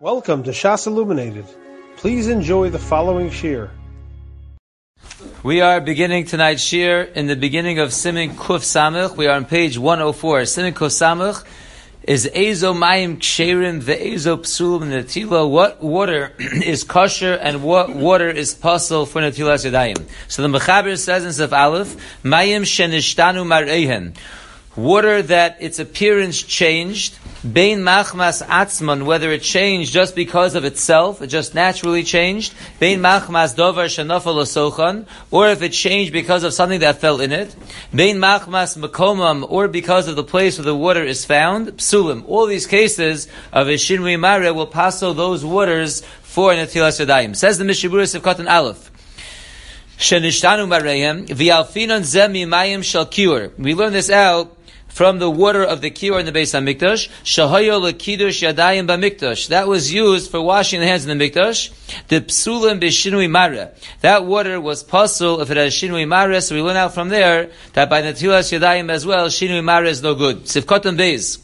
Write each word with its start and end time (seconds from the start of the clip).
Welcome 0.00 0.44
to 0.44 0.52
Shas 0.52 0.86
Illuminated. 0.86 1.44
Please 1.96 2.28
enjoy 2.28 2.70
the 2.70 2.78
following 2.78 3.32
shir. 3.32 3.68
We 5.42 5.60
are 5.60 5.80
beginning 5.80 6.26
tonight's 6.26 6.62
shir 6.62 7.02
in 7.02 7.26
the 7.26 7.34
beginning 7.34 7.80
of 7.80 7.92
Simin 7.92 8.36
Kuf 8.36 8.60
Samach. 8.60 9.16
We 9.16 9.26
are 9.26 9.34
on 9.34 9.44
page 9.44 9.76
104. 9.76 10.46
Simin 10.46 10.74
Kuf 10.74 10.92
Samach 10.92 11.44
is 12.04 12.30
Ezo 12.32 12.76
Mayim 12.76 13.16
Ksherim 13.16 13.82
Ve'ezo 13.82 14.36
Psulim 14.36 14.82
Netila. 14.84 15.50
What 15.50 15.82
water 15.82 16.32
is 16.38 16.84
kosher 16.84 17.34
and 17.34 17.64
what 17.64 17.92
water 17.92 18.28
is 18.28 18.54
possible 18.54 19.04
for 19.04 19.20
Netilas 19.20 19.68
Yadayim? 19.68 20.08
So 20.28 20.42
the 20.42 20.58
Mechaber 20.60 20.96
says 20.96 21.24
in 21.24 21.32
Sef 21.32 21.52
Aleph, 21.52 22.22
Mayim 22.22 22.62
Shenishtanu 22.62 23.44
Mar'ehen. 23.44 24.14
Water 24.76 25.22
that 25.22 25.56
its 25.60 25.80
appearance 25.80 26.40
changed, 26.40 27.18
Bein 27.44 27.82
machmas 27.82 28.44
atzman, 28.44 29.04
whether 29.04 29.30
it 29.30 29.42
changed 29.42 29.92
just 29.92 30.16
because 30.16 30.56
of 30.56 30.64
itself, 30.64 31.22
it 31.22 31.28
just 31.28 31.54
naturally 31.54 32.02
changed, 32.02 32.52
Bein 32.80 32.98
machmas 32.98 33.54
dovar 33.54 33.84
shenafal 33.84 34.42
osochan, 34.42 35.06
or 35.30 35.48
if 35.48 35.62
it 35.62 35.72
changed 35.72 36.12
because 36.12 36.42
of 36.42 36.52
something 36.52 36.80
that 36.80 37.00
fell 37.00 37.20
in 37.20 37.30
it, 37.30 37.54
Bein 37.94 38.16
machmas 38.16 38.76
makomam, 38.76 39.46
or 39.48 39.68
because 39.68 40.08
of 40.08 40.16
the 40.16 40.24
place 40.24 40.58
where 40.58 40.64
the 40.64 40.74
water 40.74 41.04
is 41.04 41.24
found, 41.24 41.68
psulim. 41.74 42.24
All 42.26 42.46
these 42.46 42.66
cases 42.66 43.28
of 43.52 43.68
a 43.68 43.74
shinui 43.74 44.18
mare 44.18 44.52
will 44.52 44.66
pass 44.66 44.98
those 44.98 45.44
waters 45.44 46.02
for 46.22 46.50
netilas 46.50 46.98
yadayim. 46.98 47.36
Says 47.36 47.58
the 47.58 47.64
Mishiburis 47.64 48.16
of 48.16 48.22
Katan 48.22 48.50
Aleph. 48.50 48.90
We 53.58 53.74
learn 53.74 53.92
this 53.92 54.10
out 54.10 54.57
from 54.88 55.18
the 55.18 55.30
water 55.30 55.62
of 55.62 55.80
the 55.80 55.90
kior 55.90 56.18
in 56.18 56.26
the 56.26 56.32
base 56.32 56.54
of. 56.54 56.62
Shahayo 56.62 57.80
lekidush 57.80 58.42
yadayim 58.42 58.86
b'mikdash. 58.88 59.48
That 59.48 59.68
was 59.68 59.92
used 59.92 60.30
for 60.30 60.40
washing 60.40 60.80
the 60.80 60.86
hands 60.86 61.06
in 61.06 61.16
the 61.16 61.30
mikdash. 61.30 61.70
The 62.08 62.20
psulim 62.20 62.80
b'shinui 62.80 63.30
mara. 63.30 63.70
That 64.00 64.24
water 64.24 64.60
was 64.60 64.82
puzzle 64.82 65.40
if 65.40 65.50
it 65.50 65.56
has 65.56 65.72
shinui 65.72 66.08
mara. 66.08 66.40
So 66.40 66.54
we 66.54 66.62
learn 66.62 66.76
out 66.76 66.94
from 66.94 67.10
there 67.10 67.50
that 67.74 67.88
by 67.88 68.02
netilas 68.02 68.58
yadayim 68.58 68.90
as 68.90 69.06
well, 69.06 69.28
shinui 69.28 69.62
mara 69.62 69.88
is 69.88 70.02
no 70.02 70.14
good. 70.14 70.44
Sivkotan 70.44 70.98
beis. 70.98 71.38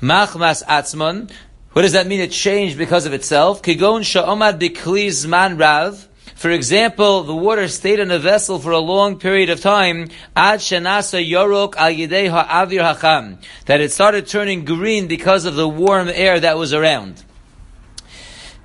Machmas 0.00 0.64
atzmon. 0.64 1.30
What 1.72 1.82
does 1.82 1.92
that 1.92 2.06
mean? 2.06 2.20
It 2.20 2.30
changed 2.30 2.78
because 2.78 3.04
of 3.04 3.12
itself. 3.12 3.60
Kigon 3.62 4.02
sha'omad 4.02 4.60
b'kli 4.60 5.08
zman 5.08 5.58
rav. 5.58 6.08
For 6.34 6.50
example, 6.50 7.22
the 7.22 7.34
water 7.34 7.68
stayed 7.68 8.00
in 8.00 8.10
a 8.10 8.18
vessel 8.18 8.58
for 8.58 8.72
a 8.72 8.78
long 8.78 9.18
period 9.18 9.50
of 9.50 9.60
time, 9.60 10.08
ad 10.34 10.60
shenasa 10.60 11.26
yorok 11.26 11.76
al 11.76 11.92
hacham, 11.94 13.38
that 13.66 13.80
it 13.80 13.92
started 13.92 14.26
turning 14.26 14.64
green 14.64 15.06
because 15.06 15.44
of 15.44 15.54
the 15.54 15.68
warm 15.68 16.08
air 16.08 16.40
that 16.40 16.58
was 16.58 16.74
around. 16.74 17.22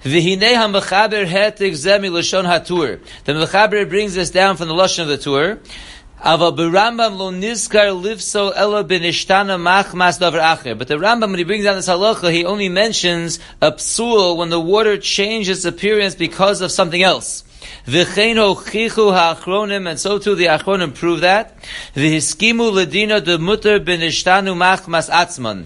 The 0.02 0.22
mechaber 3.28 3.89
brings 3.89 4.16
this 4.16 4.31
down 4.31 4.56
from 4.58 4.67
the 4.70 4.73
lashon 4.73 5.02
of 5.04 5.08
the 5.09 5.17
Tur. 5.17 5.59
But 6.22 6.56
the 6.56 6.70
Rambam, 6.70 7.20
when 11.22 11.38
he 11.38 11.44
brings 11.44 11.64
down 11.64 11.76
this 11.76 11.88
halacha, 11.88 12.31
he 12.31 12.45
only 12.45 12.67
mentions 12.67 13.39
a 13.61 13.72
psul 13.72 14.36
when 14.36 14.50
the 14.50 14.59
water 14.59 14.98
changes 14.98 15.66
appearance 15.66 16.16
because 16.16 16.59
of 16.61 16.72
something 16.72 17.02
else. 17.02 17.44
V'chein 17.90 18.36
chichu 18.36 19.12
ha'achronim, 19.12 19.90
and 19.90 20.00
so 20.00 20.20
too 20.20 20.36
the 20.36 20.45
achronim 20.45 20.94
prove 20.94 21.22
that. 21.22 21.58
V'hiskimu 21.95 22.72
ledina 22.72 23.23
de 23.23 23.40
mutter 23.40 23.80
b'nishtanu 23.80 24.56
machmas 24.56 25.09
atzman. 25.09 25.66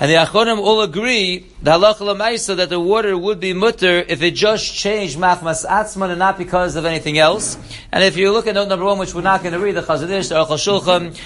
And 0.00 0.08
the 0.08 0.14
Achronim 0.14 0.58
all 0.58 0.82
agree, 0.82 1.46
the 1.60 1.72
halacha 1.72 1.96
lemaisa, 1.96 2.54
that 2.58 2.68
the 2.68 2.78
water 2.78 3.18
would 3.18 3.40
be 3.40 3.52
mutter 3.52 3.98
if 3.98 4.22
it 4.22 4.36
just 4.36 4.72
changed 4.72 5.18
machmas 5.18 5.66
atzman 5.66 6.10
and 6.10 6.20
not 6.20 6.38
because 6.38 6.76
of 6.76 6.84
anything 6.84 7.18
else. 7.18 7.58
And 7.90 8.04
if 8.04 8.16
you 8.16 8.30
look 8.30 8.46
at 8.46 8.54
note 8.54 8.68
number 8.68 8.84
one, 8.84 8.98
which 8.98 9.12
we're 9.12 9.22
not 9.22 9.42
going 9.42 9.54
to 9.54 9.58
read, 9.58 9.74
the 9.74 9.82
Chazon 9.82 10.10
Ish, 10.10 10.28
the 10.28 10.36
Aruch 10.36 11.18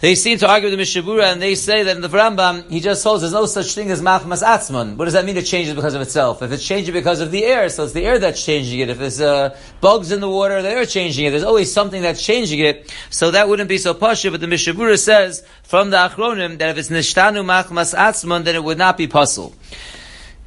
they 0.00 0.14
seem 0.14 0.38
to 0.38 0.48
argue 0.48 0.66
with 0.66 0.72
the 0.72 0.76
Mishnah 0.76 1.02
Berurah 1.02 1.32
and 1.32 1.40
they 1.40 1.54
say 1.54 1.82
that 1.82 1.96
in 1.96 2.02
the 2.02 2.08
Rambam, 2.08 2.70
he 2.70 2.80
just 2.80 3.02
holds 3.02 3.22
there's 3.22 3.32
no 3.32 3.46
such 3.46 3.74
thing 3.74 3.90
as 3.90 4.02
machmas 4.02 4.42
Atzmon. 4.42 4.96
What 4.96 5.06
does 5.06 5.14
that 5.14 5.24
mean 5.24 5.36
it 5.36 5.46
changes 5.46 5.74
because 5.74 5.94
of 5.94 6.02
itself? 6.02 6.42
If 6.42 6.52
it's 6.52 6.66
changing 6.66 6.92
because 6.92 7.20
of 7.20 7.30
the 7.30 7.44
air, 7.44 7.68
so 7.70 7.84
it's 7.84 7.94
the 7.94 8.04
air 8.04 8.18
that's 8.18 8.44
changing 8.44 8.80
it. 8.80 8.90
If 8.90 8.98
there's 8.98 9.20
uh, 9.20 9.58
bugs 9.80 10.12
in 10.12 10.20
the 10.20 10.28
water, 10.28 10.60
the 10.60 10.68
air 10.68 10.84
changing 10.84 11.24
it. 11.24 11.30
There's 11.30 11.44
always 11.44 11.72
something 11.72 12.02
that's 12.02 12.22
changing 12.22 12.60
it. 12.60 12.92
So 13.10 13.30
that 13.30 13.48
wouldn't 13.48 13.68
be 13.68 13.78
so 13.78 13.94
pasha, 13.94 14.30
but 14.30 14.40
the 14.40 14.46
Mishnah 14.46 14.74
Berurah 14.74 14.98
says 14.98 15.46
from 15.62 15.90
the 15.90 15.96
Achronim 15.96 16.58
that 16.58 16.70
if 16.70 16.78
it's 16.78 16.90
nishtanu 16.90 17.44
machmas 17.44 17.94
Atzmon, 17.94 18.44
then 18.44 18.54
it 18.54 18.62
would 18.62 18.78
not 18.78 18.98
be 18.98 19.06
puzzle. 19.06 19.54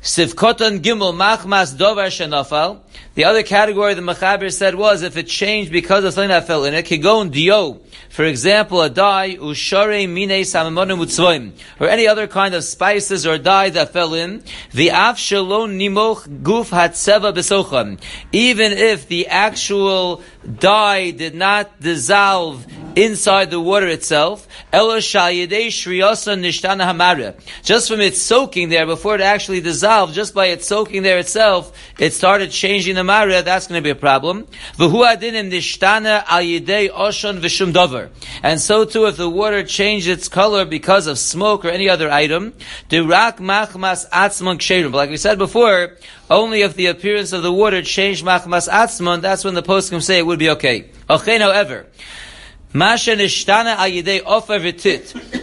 Sivkotan 0.01 0.79
Gimel 0.79 1.13
Machmas 1.13 1.75
Dovar 1.75 2.07
Shenafal. 2.07 2.79
The 3.19 3.25
other 3.25 3.43
category 3.43 3.95
the 3.95 4.01
Mechaber 4.01 4.49
said 4.49 4.75
was 4.75 5.01
if 5.01 5.17
it 5.17 5.27
changed 5.27 5.73
because 5.73 6.05
of 6.05 6.13
something 6.13 6.29
that 6.29 6.47
fell 6.47 6.63
in 6.63 6.73
it. 6.73 6.85
Kigon 6.85 7.29
Dio. 7.29 7.81
For 8.07 8.23
example, 8.23 8.81
a 8.81 8.89
dye, 8.89 9.35
Ushare 9.35 10.07
Mine 10.07 10.43
Samamonu 10.45 10.97
Mutzvoim. 10.97 11.51
Or 11.81 11.89
any 11.89 12.07
other 12.07 12.27
kind 12.27 12.55
of 12.55 12.63
spices 12.63 13.27
or 13.27 13.37
dye 13.37 13.71
that 13.71 13.91
fell 13.91 14.13
in. 14.13 14.41
The 14.71 14.87
Af 14.87 15.17
Shalon 15.17 15.75
Nimoch 15.77 16.43
Guf 16.43 16.69
Hatseva 16.69 17.33
Besochan. 17.33 17.99
Even 18.31 18.71
if 18.71 19.09
the 19.09 19.27
actual 19.27 20.23
dye 20.57 21.11
did 21.11 21.35
not 21.35 21.77
dissolve 21.81 22.65
inside 22.95 23.51
the 23.51 23.59
water 23.59 23.87
itself. 23.87 24.47
Just 27.63 27.87
from 27.89 28.01
its 28.01 28.21
soaking 28.21 28.69
there, 28.69 28.85
before 28.85 29.15
it 29.15 29.21
actually 29.21 29.61
dissolved, 29.61 30.13
just 30.13 30.33
by 30.33 30.45
it 30.47 30.63
soaking 30.63 31.03
there 31.03 31.19
itself, 31.19 31.77
it 31.99 32.13
started 32.13 32.51
changing 32.51 32.95
the 32.95 33.03
mara, 33.09 33.41
that's 33.41 33.65
going 33.67 33.79
to 33.81 33.87
be 33.89 33.89
a 33.89 33.95
problem. 33.95 34.45
And 38.43 38.61
so 38.67 38.85
too, 38.85 39.05
if 39.07 39.17
the 39.17 39.29
water 39.41 39.63
changed 39.63 40.07
its 40.07 40.27
color 40.29 40.63
because 40.65 41.07
of 41.07 41.17
smoke 41.17 41.65
or 41.65 41.69
any 41.69 41.89
other 41.89 42.11
item, 42.11 42.53
but 42.89 43.05
like 45.01 45.09
we 45.09 45.17
said 45.17 45.37
before, 45.39 45.97
only 46.29 46.61
if 46.61 46.75
the 46.75 46.85
appearance 46.85 47.33
of 47.33 47.41
the 47.41 47.51
water 47.51 47.81
changed 47.81 48.23
machmas 48.23 48.69
atzman, 48.69 49.21
that's 49.21 49.43
when 49.43 49.55
the 49.55 49.63
post 49.63 49.89
can 49.89 50.01
say 50.01 50.19
it 50.19 50.25
would 50.27 50.37
be 50.37 50.51
okay. 50.51 50.89
However, 51.07 51.87
Masha 52.71 53.15
nishtana 53.15 53.77
ayidei 53.77 54.21
ofer. 54.23 54.59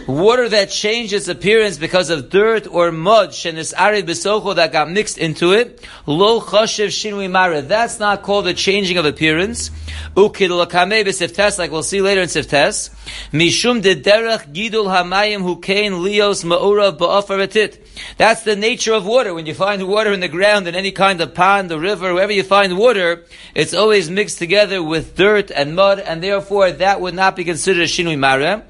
Water 0.07 0.47
that 0.47 0.69
changed 0.69 1.11
its 1.11 1.27
appearance 1.27 1.77
because 1.77 2.09
of 2.09 2.29
dirt 2.29 2.65
or 2.71 2.89
mud, 2.93 3.31
shenis 3.31 3.73
arid 3.77 4.07
besocho 4.07 4.55
that 4.55 4.71
got 4.71 4.89
mixed 4.89 5.17
into 5.17 5.51
it. 5.51 5.85
Lo 6.05 6.39
choshev 6.39 6.87
shinui 6.87 7.29
mara. 7.29 7.61
That's 7.61 7.99
not 7.99 8.23
called 8.23 8.47
a 8.47 8.53
changing 8.53 8.97
of 8.97 9.05
appearance. 9.05 9.69
Ukid 10.15 10.49
lakame 10.49 11.03
b'siftes, 11.03 11.59
like 11.59 11.69
we'll 11.69 11.83
see 11.83 12.01
later 12.01 12.21
in 12.21 12.29
siftes. 12.29 12.89
Mishum 13.33 13.81
de 13.81 13.95
derech 13.95 14.53
gidul 14.53 14.85
hamayim 14.85 15.41
hukein 15.41 15.99
lios 16.01 16.45
ma'ura 16.45 16.97
ba'ofer. 16.97 17.77
That's 18.17 18.43
the 18.43 18.55
nature 18.55 18.93
of 18.93 19.05
water. 19.05 19.33
When 19.33 19.45
you 19.45 19.53
find 19.53 19.87
water 19.87 20.11
in 20.11 20.19
the 20.19 20.27
ground 20.27 20.67
in 20.67 20.75
any 20.75 20.91
kind 20.91 21.21
of 21.21 21.33
pond 21.33 21.71
or 21.71 21.79
river, 21.79 22.13
wherever 22.13 22.31
you 22.31 22.43
find 22.43 22.77
water, 22.77 23.25
it's 23.55 23.73
always 23.73 24.09
mixed 24.09 24.37
together 24.37 24.81
with 24.81 25.15
dirt 25.15 25.51
and 25.51 25.75
mud, 25.75 25.99
and 25.99 26.21
therefore 26.23 26.71
that 26.71 27.01
would 27.01 27.13
not 27.13 27.35
be 27.35 27.43
considered 27.43 27.83
a 27.83 27.85
shinui 27.85 28.17
mara. 28.17 28.63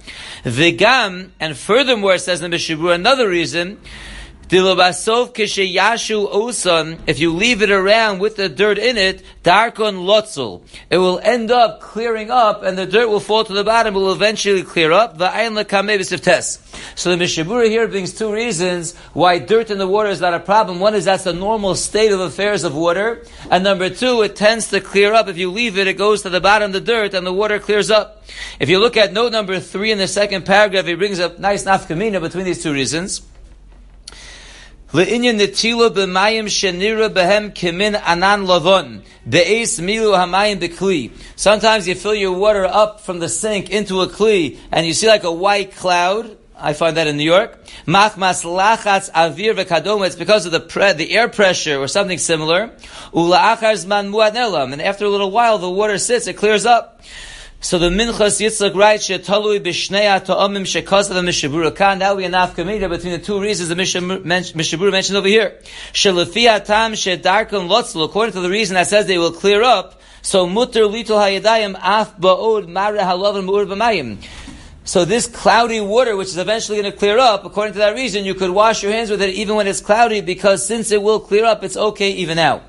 Vegam, 0.44 1.32
and 1.40 1.58
furthermore, 1.58 2.18
says 2.18 2.40
the 2.40 2.48
Mishabur, 2.48 2.94
another 2.94 3.28
reason, 3.28 3.80
if 4.50 4.56
you 7.20 7.34
leave 7.34 7.62
it 7.62 7.70
around 7.70 8.20
with 8.20 8.38
the 8.38 8.48
dirt 8.48 8.78
in 8.78 8.96
it, 8.98 9.22
darkon 9.44 10.06
lotzel, 10.06 10.62
it 10.90 10.98
will 10.98 11.20
end 11.20 11.52
up 11.52 11.82
clearing 11.82 12.32
up, 12.32 12.64
and 12.64 12.78
the 12.78 12.86
dirt 12.86 13.10
will 13.10 13.20
fall 13.20 13.44
to 13.44 13.52
the 13.54 13.66
bottom. 13.66 13.96
It 13.96 14.00
will 14.00 14.14
eventually 14.14 14.64
clear 14.64 14.94
up. 14.94 15.18
So 15.18 15.26
the 17.10 17.18
Mishnah 17.18 17.44
Berurah 17.44 17.68
here 17.68 17.88
brings 17.88 18.14
two 18.14 18.32
reasons 18.32 18.96
why 19.14 19.40
dirt 19.40 19.70
in 19.70 19.80
the 19.80 19.88
water 19.88 20.10
is 20.10 20.22
not 20.22 20.34
a 20.34 20.40
problem. 20.40 20.80
One 20.80 20.96
is 20.96 21.04
that's 21.06 21.26
the 21.26 21.34
normal 21.34 21.76
state 21.76 22.14
of 22.14 22.22
affairs 22.22 22.64
of 22.64 22.74
water, 22.74 23.26
and 23.52 23.64
number 23.64 23.90
two, 23.90 24.22
it 24.22 24.38
tends 24.38 24.70
to 24.70 24.80
clear 24.80 25.14
up. 25.14 25.28
If 25.28 25.38
you 25.38 25.52
leave 25.52 25.78
it, 25.78 25.88
it 25.88 25.98
goes 25.98 26.22
to 26.22 26.30
the 26.30 26.40
bottom 26.40 26.72
the 26.72 26.80
dirt, 26.80 27.14
and 27.14 27.28
the 27.28 27.34
water 27.34 27.60
clears 27.60 27.92
up. 27.92 28.24
If 28.60 28.70
you 28.70 28.80
look 28.80 28.96
at 28.96 29.12
note 29.12 29.34
number 29.34 29.60
three 29.60 29.92
in 29.92 29.98
the 29.98 30.08
second 30.08 30.46
paragraph, 30.46 30.86
he 30.86 30.96
brings 30.96 31.20
a 31.20 31.38
nice 31.38 31.66
nafkamina 31.66 32.22
between 32.22 32.46
these 32.46 32.64
two 32.64 32.72
reasons. 32.72 33.24
Le'inyan 34.94 35.38
netila 35.38 35.90
b'mayim 35.90 36.46
shenira 36.46 37.10
behem 37.10 37.52
kimin 37.52 38.02
anan 38.06 38.46
lavon 38.46 39.02
be'es 39.30 39.82
milu 39.82 40.16
hamayim 40.16 40.62
bekli. 40.62 41.12
Sometimes 41.36 41.90
you 41.90 41.94
fill 41.94 42.16
your 42.16 42.32
water 42.32 42.64
up 42.64 43.02
from 43.02 43.20
the 43.20 43.28
sink 43.28 43.70
into 43.70 44.00
a 44.00 44.08
kli, 44.08 44.58
and 44.72 44.88
you 44.88 44.94
see 44.94 45.10
like 45.10 45.26
a 45.26 45.32
white 45.32 45.76
cloud. 45.76 46.38
I 46.56 46.72
find 46.72 46.96
that 46.96 47.06
in 47.06 47.18
New 47.18 47.26
York. 47.26 47.62
Machmas 47.86 48.46
lachatz 48.46 49.12
avir 49.12 49.56
v'kadom. 49.56 50.08
It's 50.08 50.16
because 50.16 50.46
of 50.46 50.54
the 50.54 50.62
pre- 50.62 50.94
the 50.94 51.12
air 51.12 51.28
pressure 51.28 51.78
or 51.78 51.90
something 51.90 52.18
similar. 52.18 52.70
Ula'achar 53.12 53.76
zman 53.76 54.10
muad 54.10 54.72
And 54.72 54.82
after 54.82 55.04
a 55.04 55.10
little 55.10 55.32
while, 55.32 55.58
the 55.58 55.70
water 55.70 55.98
sits, 55.98 56.28
it 56.28 56.38
clears 56.38 56.66
up. 56.66 57.02
So 57.60 57.80
the 57.80 57.90
Minchas 57.90 58.40
Yitzchak 58.40 58.76
writes, 58.76 59.08
"Shetalui 59.10 59.60
b'shnei 59.60 60.24
ta'amim 60.24 60.62
shekasav 60.62 61.24
Mishnah 61.26 61.50
Berurah 61.50 61.76
kan." 61.76 61.98
Now 61.98 62.14
we 62.14 62.24
are 62.24 62.30
nafkamida 62.30 62.88
between 62.88 63.14
the 63.14 63.20
two 63.20 63.42
reasons 63.42 63.70
the 63.70 63.76
Mishnah 63.76 64.02
Berurah 64.02 64.92
mentioned 64.92 65.18
over 65.18 65.28
here. 65.28 65.58
Shelefi 65.92 66.46
atam 66.48 66.94
shedarkon 66.94 67.68
lotzul. 67.68 68.06
According 68.06 68.34
to 68.34 68.42
the 68.42 68.50
reason 68.52 68.76
that 68.76 68.86
says 68.86 69.08
they 69.08 69.18
will 69.18 69.32
clear 69.32 69.64
up, 69.64 70.00
so 70.22 70.46
mutter 70.46 70.82
litol 70.82 71.18
hayadayim 71.18 71.76
af 71.82 72.16
ba'od 72.20 72.68
mare 72.68 73.00
halavim 73.00 73.46
mu'ur 73.48 73.66
b'mayim. 73.66 74.18
So 74.84 75.04
this 75.04 75.26
cloudy 75.26 75.82
water, 75.82 76.16
which 76.16 76.28
is 76.28 76.38
eventually 76.38 76.80
going 76.80 76.92
to 76.92 76.98
clear 76.98 77.18
up, 77.18 77.44
according 77.44 77.74
to 77.74 77.80
that 77.80 77.96
reason, 77.96 78.24
you 78.24 78.36
could 78.36 78.52
wash 78.52 78.84
your 78.84 78.92
hands 78.92 79.10
with 79.10 79.22
it 79.24 79.32
even 79.32 79.56
when 79.56 79.66
it's 79.68 79.82
cloudy, 79.82 80.22
because 80.22 80.66
since 80.66 80.92
it 80.92 81.02
will 81.02 81.20
clear 81.20 81.44
up, 81.44 81.64
it's 81.64 81.76
okay 81.76 82.12
even 82.12 82.36
now. 82.38 82.62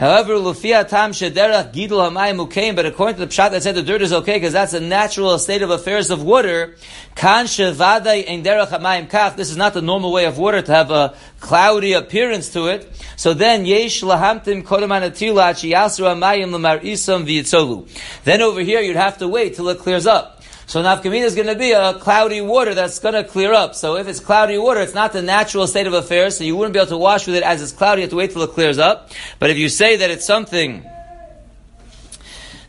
However, 0.00 0.36
Lufia 0.36 0.88
Tam 0.88 1.12
Shederach 1.12 1.74
Gidul 1.74 2.00
Hamayim 2.10 2.42
Mukaim, 2.42 2.74
but 2.74 2.86
according 2.86 3.16
to 3.16 3.26
the 3.26 3.30
Pshat 3.30 3.50
that 3.50 3.62
said 3.62 3.74
the 3.74 3.82
dirt 3.82 4.00
is 4.00 4.14
okay 4.14 4.36
because 4.36 4.54
that's 4.54 4.72
a 4.72 4.80
natural 4.80 5.38
state 5.38 5.60
of 5.60 5.68
affairs 5.68 6.08
of 6.08 6.22
water, 6.22 6.76
Kan 7.16 7.44
Shevadai 7.44 8.26
Ein 8.26 8.42
Derach 8.42 8.68
Hamayim 8.68 9.10
Kaf, 9.10 9.36
this 9.36 9.50
is 9.50 9.58
not 9.58 9.74
the 9.74 9.82
normal 9.82 10.10
way 10.10 10.24
of 10.24 10.38
water 10.38 10.62
to 10.62 10.72
have 10.72 10.90
a 10.90 11.14
cloudy 11.40 11.92
appearance 11.92 12.48
to 12.54 12.68
it. 12.68 12.90
So 13.16 13.34
then, 13.34 13.66
Yesh 13.66 14.00
Lahamtim 14.00 14.62
Kodam 14.62 14.88
Anatila 14.88 15.52
Yasru 15.52 16.06
Hamayim 16.14 16.50
Lamar 16.50 16.78
Isam 16.78 17.26
V'yitzolu. 17.26 17.86
Then 18.24 18.40
over 18.40 18.60
here 18.60 18.80
you'd 18.80 18.96
have 18.96 19.18
to 19.18 19.28
wait 19.28 19.54
till 19.54 19.68
it 19.68 19.80
clears 19.80 20.06
up. 20.06 20.39
So 20.70 20.80
nafkamina 20.84 21.24
is 21.24 21.34
going 21.34 21.48
to 21.48 21.56
be 21.56 21.72
a 21.72 21.94
cloudy 21.94 22.40
water 22.40 22.76
that's 22.76 23.00
going 23.00 23.14
to 23.14 23.24
clear 23.24 23.52
up. 23.52 23.74
So 23.74 23.96
if 23.96 24.06
it's 24.06 24.20
cloudy 24.20 24.56
water, 24.56 24.80
it's 24.80 24.94
not 24.94 25.12
the 25.12 25.20
natural 25.20 25.66
state 25.66 25.88
of 25.88 25.94
affairs, 25.94 26.38
so 26.38 26.44
you 26.44 26.54
wouldn't 26.54 26.74
be 26.74 26.78
able 26.78 26.90
to 26.90 26.96
wash 26.96 27.26
with 27.26 27.34
it 27.34 27.42
as 27.42 27.60
it's 27.60 27.72
cloudy. 27.72 28.02
You 28.02 28.04
have 28.04 28.10
to 28.10 28.16
wait 28.16 28.30
till 28.30 28.42
it 28.42 28.52
clears 28.52 28.78
up. 28.78 29.10
But 29.40 29.50
if 29.50 29.58
you 29.58 29.68
say 29.68 29.96
that 29.96 30.12
it's 30.12 30.24
something 30.24 30.88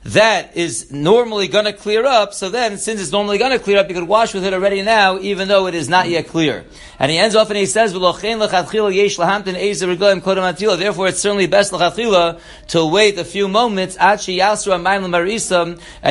that 0.04 0.58
is 0.58 0.92
normally 0.92 1.48
going 1.48 1.66
to 1.66 1.74
clear 1.74 2.04
up, 2.06 2.34
so 2.34 2.50
then, 2.50 2.80
since 2.80 3.00
it's 3.00 3.12
normally 3.12 3.38
going 3.38 3.52
to 3.52 3.60
clear 3.60 3.78
up, 3.78 3.88
you 3.88 3.94
could 3.94 4.08
wash 4.08 4.34
with 4.34 4.44
it 4.44 4.52
already 4.52 4.82
now, 4.82 5.20
even 5.20 5.48
though 5.48 5.68
it 5.68 5.76
is 5.76 5.90
not 5.90 6.10
yet 6.10 6.28
clear. 6.28 6.66
And 6.98 7.12
he 7.12 7.20
ends 7.20 7.36
off 7.36 7.52
and 7.52 7.58
he 7.58 7.68
says, 7.68 7.94
Therefore, 7.94 8.20
it's 11.08 11.20
certainly 11.20 11.46
best 11.46 11.72
to 11.72 12.86
wait 12.86 13.20
a 13.20 13.24
few 13.24 13.48
moments, 13.48 13.96
and 14.00 14.28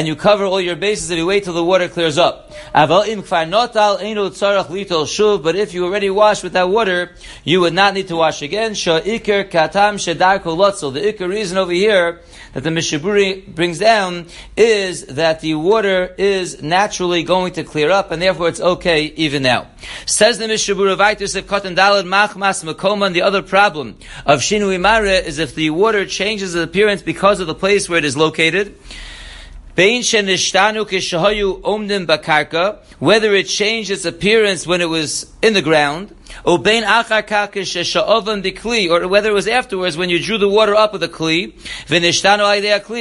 you 0.06 0.16
cover 0.16 0.44
all 0.44 0.60
your 0.60 0.76
bases 0.76 1.10
and 1.10 1.18
you 1.18 1.26
wait 1.26 1.42
till 1.42 1.54
the 1.54 1.64
water 1.64 1.88
clears 1.88 2.16
up. 2.16 2.52
But 2.72 3.08
if 5.56 5.74
you 5.74 5.84
already 5.84 6.10
washed 6.10 6.44
with 6.44 6.52
that 6.52 6.68
water, 6.68 7.10
you 7.42 7.60
would 7.60 7.74
not 7.74 7.94
need 7.94 8.06
to 8.08 8.16
wash 8.16 8.42
again. 8.42 8.72
The 8.72 9.02
ikar 11.16 11.28
reason 11.28 11.58
over 11.58 11.72
here 11.72 12.20
that 12.52 12.62
the 12.62 12.70
Mishaburi 12.70 13.46
brings 13.46 13.78
down 13.78 14.26
is 14.56 15.06
that 15.06 15.40
the 15.40 15.54
water 15.54 16.14
is 16.18 16.62
naturally 16.62 17.22
going 17.22 17.52
to 17.54 17.64
clear 17.64 17.90
up, 17.90 18.10
and 18.10 18.20
therefore 18.20 18.48
it's 18.48 18.60
okay 18.60 19.04
even 19.16 19.42
now. 19.42 19.68
Says 20.06 20.38
the 20.38 20.46
Mishaburi 20.46 20.96
Vaitis 20.96 21.36
of 21.36 21.46
Katan 21.46 21.76
Dalad 21.76 22.04
Machmas 22.04 22.64
Makoman, 22.64 23.12
the 23.12 23.22
other 23.22 23.42
problem 23.42 23.96
of 24.26 24.40
Shinu 24.40 24.76
Imare 24.76 25.24
is 25.24 25.38
if 25.38 25.54
the 25.54 25.70
water 25.70 26.06
changes 26.06 26.54
its 26.54 26.64
appearance 26.64 27.02
because 27.02 27.40
of 27.40 27.46
the 27.46 27.54
place 27.54 27.88
where 27.88 27.98
it 27.98 28.04
is 28.04 28.16
located. 28.16 28.76
Whether 32.98 33.34
it 33.34 33.44
changed 33.44 33.90
its 33.90 34.04
appearance 34.04 34.66
when 34.66 34.82
it 34.82 34.90
was 34.90 35.32
in 35.40 35.54
the 35.54 35.62
ground, 35.62 36.14
or 36.44 36.58
whether 36.58 36.84
it 39.30 39.32
was 39.32 39.48
afterwards 39.48 39.96
when 39.96 40.10
you 40.10 40.22
drew 40.22 40.36
the 40.36 40.50
water 40.50 40.74
up 40.74 40.92
with 40.92 41.02
a 41.02 41.08
kli, 41.08 41.54
and 41.88 42.04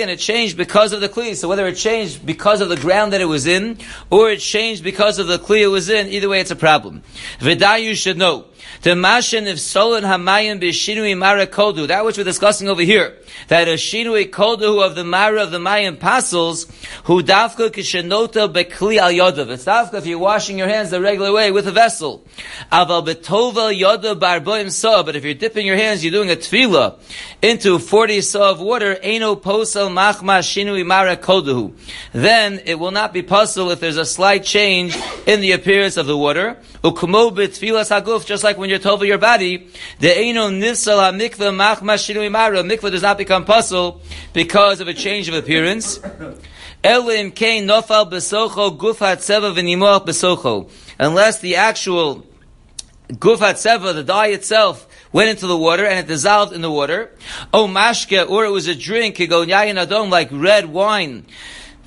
it 0.10 0.20
changed 0.20 0.56
because 0.56 0.94
of 0.94 1.02
the 1.02 1.10
kli. 1.10 1.36
So 1.36 1.50
whether 1.50 1.68
it 1.68 1.76
changed 1.76 2.26
because 2.26 2.62
of 2.62 2.70
the 2.70 2.78
ground 2.78 3.12
that 3.12 3.20
it 3.20 3.26
was 3.26 3.46
in, 3.46 3.78
or 4.10 4.31
it 4.31 4.40
changed 4.40 4.81
because 4.81 5.20
of 5.20 5.28
the 5.28 5.38
kli 5.38 5.64
it 5.64 5.68
was 5.68 5.90
in, 5.90 6.08
either 6.08 6.30
way 6.30 6.40
it's 6.40 6.50
a 6.50 6.56
problem. 6.56 7.04
you 7.42 7.94
should 7.94 8.18
know. 8.18 8.46
The 8.81 8.92
mashin 8.92 9.46
if 9.46 9.60
solon 9.60 10.06
hamayim 10.06 10.62
b'shinui 10.62 11.18
mara 11.18 11.46
kodu. 11.46 11.88
That 11.88 12.06
which 12.06 12.18
we're 12.18 12.24
discussing 12.24 12.70
over 12.70 12.81
here. 12.81 13.18
That 13.50 13.68
a 13.68 13.74
shinui 13.74 14.30
kodu 14.30 14.81
of 14.86 14.96
the 14.96 15.04
mara 15.04 15.44
of 15.44 15.52
the 15.52 15.58
mayim 15.58 16.00
pasels, 16.00 16.66
who 17.04 17.22
dafka 17.22 17.72
kishenota 17.72 18.48
bekli 18.52 18.98
al 18.98 19.12
yodav. 19.12 19.50
It's 19.50 19.66
dafka 19.66 19.96
if 19.96 20.06
you're 20.06 20.18
washing 20.18 20.58
your 20.58 20.70
hands 20.70 20.92
the 20.92 21.02
regular 21.02 21.34
way 21.34 21.52
with 21.52 21.68
a 21.68 21.74
vessel. 21.74 22.24
Aval 22.72 23.06
betova 23.06 23.78
yodav 23.78 24.18
barboim 24.18 24.72
sa. 24.72 25.04
But 25.04 25.18
if 25.18 25.26
you're 25.26 25.34
dipping 25.34 25.68
your 25.68 25.76
hands, 25.76 26.06
you're 26.06 26.14
doing 26.14 26.31
a 26.31 26.38
tefillah 26.38 27.00
into 27.42 27.80
40 27.80 28.22
sa 28.22 28.52
of 28.52 28.62
water, 28.62 28.98
eno 29.02 29.36
posel 29.36 29.90
machma 29.90 30.40
shinui 30.40 30.86
mara 30.86 31.18
kodu. 31.18 31.74
Then 32.14 32.62
it 32.66 32.80
will 32.80 32.92
not 32.92 33.12
be 33.12 33.24
possible 33.24 33.72
if 33.72 33.81
there's 33.81 33.98
a 33.98 34.06
slight 34.06 34.46
change 34.46 34.98
in 35.28 35.42
the 35.42 35.52
appearance 35.52 35.98
of 35.98 36.08
the 36.08 36.18
water. 36.18 36.56
Ukumo 36.81 37.36
betfilas 37.36 37.90
haguf, 37.92 38.26
just 38.26 38.42
like 38.42 38.58
when 38.58 38.69
you're 38.69 38.80
tova 38.80 39.06
your 39.06 39.18
body, 39.18 39.68
the 40.00 40.16
eno 40.18 40.50
nifsal 40.50 41.13
mikvah 41.19 41.54
machma 41.54 41.95
shinui 41.95 42.30
mikvah 42.30 42.92
does 42.92 43.01
not 43.01 43.18
become 43.18 43.45
puzzle 43.45 44.01
because 44.33 44.80
of 44.80 44.88
a 44.88 44.94
change 44.94 45.27
of 45.27 45.36
appearance. 45.36 46.00
Elim 46.83 47.31
kein 47.31 47.68
nofal 47.68 48.10
besocho 48.10 48.77
gufat 48.77 49.18
seva 49.18 49.54
v'nimoch 49.54 50.06
besocho. 50.06 50.69
Unless 50.98 51.39
the 51.39 51.57
actual 51.57 52.25
gufat 53.10 53.56
seva, 53.56 53.94
the 53.94 54.04
dye 54.04 54.27
itself, 54.27 54.88
went 55.12 55.30
into 55.30 55.48
the 55.48 55.57
water 55.57 55.86
and 55.86 56.00
it 56.00 56.07
dissolved 56.07 56.54
in 56.54 56.62
the 56.62 56.71
water. 56.71 57.12
O 57.54 57.68
mashke, 57.68 58.30
or 58.30 58.45
it 58.45 58.50
was 58.50 58.68
a 58.68 58.75
drink, 58.75 59.19
adon, 59.19 60.10
like 60.10 60.30
red 60.31 60.68
wine. 60.68 61.25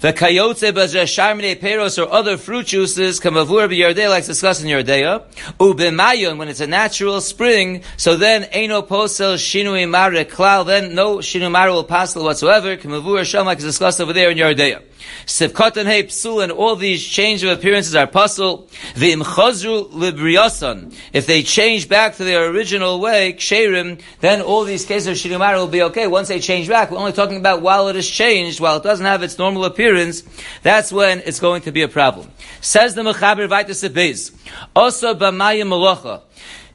The 0.02 0.12
kayotze 0.12 0.72
b'zeh 0.72 1.60
peros 1.60 1.96
or 1.96 2.10
other 2.12 2.36
fruit 2.36 2.66
juices 2.66 3.20
kamavur 3.20 3.68
b'yardei 3.68 4.10
like 4.10 4.26
discussed 4.26 4.60
in 4.60 4.66
Yoreh 4.66 4.82
De'ah. 4.82 5.22
Ubimayon 5.60 6.38
when 6.38 6.48
it's 6.48 6.58
a 6.58 6.66
natural 6.66 7.20
spring, 7.20 7.84
so 7.96 8.16
then 8.16 8.42
eno 8.50 8.82
posel 8.82 9.36
shinui 9.36 9.88
mare 9.88 10.24
klal, 10.24 10.66
then 10.66 10.96
no 10.96 11.18
shinui 11.18 11.52
mare 11.52 11.70
will 11.70 11.84
pass 11.84 12.16
whatsoever. 12.16 12.76
Kamavur 12.76 13.24
sham 13.24 13.46
like 13.46 13.60
discussed 13.60 14.00
over 14.00 14.12
there 14.12 14.30
in 14.30 14.38
Yoreh 14.38 14.56
De'ah. 14.56 14.82
Sivkot 15.26 15.76
and 15.76 15.88
Hey 15.88 16.04
Psul, 16.04 16.42
and 16.42 16.52
all 16.52 16.76
these 16.76 17.02
change 17.04 17.42
of 17.42 17.50
appearances 17.50 17.94
are 17.94 18.06
puzzle. 18.06 18.68
V'im 18.94 19.22
chazru 19.22 19.90
libriyasan. 19.90 20.94
If 21.12 21.26
they 21.26 21.42
change 21.42 21.88
back 21.88 22.16
to 22.16 22.24
their 22.24 22.48
original 22.50 23.00
way, 23.00 23.32
ksherim, 23.34 24.00
then 24.20 24.40
all 24.40 24.64
these 24.64 24.84
cases 24.84 25.06
of 25.08 25.16
shinumara 25.16 25.56
will 25.56 25.66
be 25.68 25.82
okay. 25.82 26.06
Once 26.06 26.28
they 26.28 26.40
change 26.40 26.68
back, 26.68 26.90
we're 26.90 26.98
only 26.98 27.12
talking 27.12 27.36
about 27.36 27.62
while 27.62 27.88
it 27.88 27.96
is 27.96 28.08
changed, 28.08 28.60
while 28.60 28.76
it 28.76 28.82
doesn't 28.82 29.06
have 29.06 29.22
its 29.22 29.38
normal 29.38 29.64
appearance, 29.64 30.22
that's 30.62 30.92
when 30.92 31.20
it's 31.20 31.40
going 31.40 31.62
to 31.62 31.72
be 31.72 31.82
a 31.82 31.88
problem. 31.88 32.30
Says 32.60 32.94
the 32.94 33.02
Mechaber 33.02 33.48
Vaitis 33.48 33.88
Beis. 33.88 34.32
Also 34.74 35.14
b'mayim 35.14 35.68
malacha. 35.68 36.22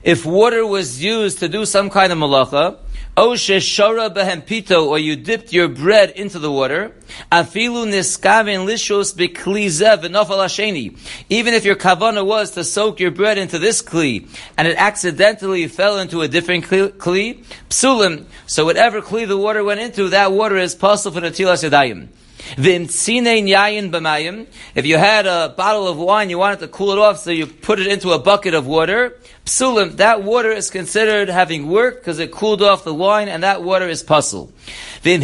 If 0.03 0.25
water 0.25 0.65
was 0.65 1.03
used 1.03 1.39
to 1.39 1.49
do 1.49 1.65
some 1.65 1.89
kind 1.89 2.13
of 2.13 2.17
malacha, 2.17 2.77
shara 3.17 4.13
behempito, 4.13 4.85
or 4.87 4.99
you 4.99 5.15
dipped 5.15 5.51
your 5.51 5.67
bread 5.67 6.11
into 6.11 6.37
the 6.39 6.51
water. 6.51 6.93
Afilu 7.31 7.87
niskaven 7.87 8.65
lishos 8.67 9.15
beklizev 9.15 10.03
v'nofal. 10.03 10.95
Even 11.29 11.53
if 11.53 11.65
your 11.65 11.75
kavana 11.75 12.25
was 12.25 12.51
to 12.51 12.63
soak 12.63 12.99
your 12.99 13.11
bread 13.11 13.37
into 13.37 13.57
this 13.57 13.81
kli, 13.81 14.29
and 14.57 14.67
it 14.67 14.77
accidentally 14.77 15.67
fell 15.67 15.97
into 15.97 16.21
a 16.21 16.27
different 16.27 16.65
kli, 16.65 17.43
psulim. 17.69 18.25
So 18.45 18.65
whatever 18.65 19.01
kli 19.01 19.27
the 19.27 19.37
water 19.37 19.63
went 19.63 19.79
into, 19.79 20.09
that 20.09 20.31
water 20.31 20.57
is 20.57 20.75
possible 20.75 21.19
for 21.19 21.25
natilas 21.25 21.67
yadayim. 21.67 22.09
If 24.75 24.85
you 24.85 24.97
had 24.97 25.25
a 25.25 25.49
bottle 25.57 25.87
of 25.87 25.97
wine, 25.97 26.29
you 26.29 26.37
wanted 26.37 26.59
to 26.59 26.69
cool 26.69 26.91
it 26.91 26.97
off, 26.97 27.17
so 27.17 27.29
you 27.31 27.45
put 27.45 27.79
it 27.79 27.87
into 27.87 28.11
a 28.11 28.19
bucket 28.19 28.53
of 28.53 28.65
water. 28.65 29.19
Psulim, 29.47 29.95
that 29.95 30.23
water 30.23 30.51
is 30.51 30.69
considered 30.69 31.29
having 31.29 31.69
worked 31.69 32.01
because 32.01 32.19
it 32.19 32.33
cooled 32.33 32.61
off 32.61 32.83
the 32.83 32.93
wine, 32.93 33.29
and 33.29 33.43
that 33.43 33.63
water 33.63 33.87
is 33.87 34.03
puzzle. 34.03 34.51
If 35.03 35.23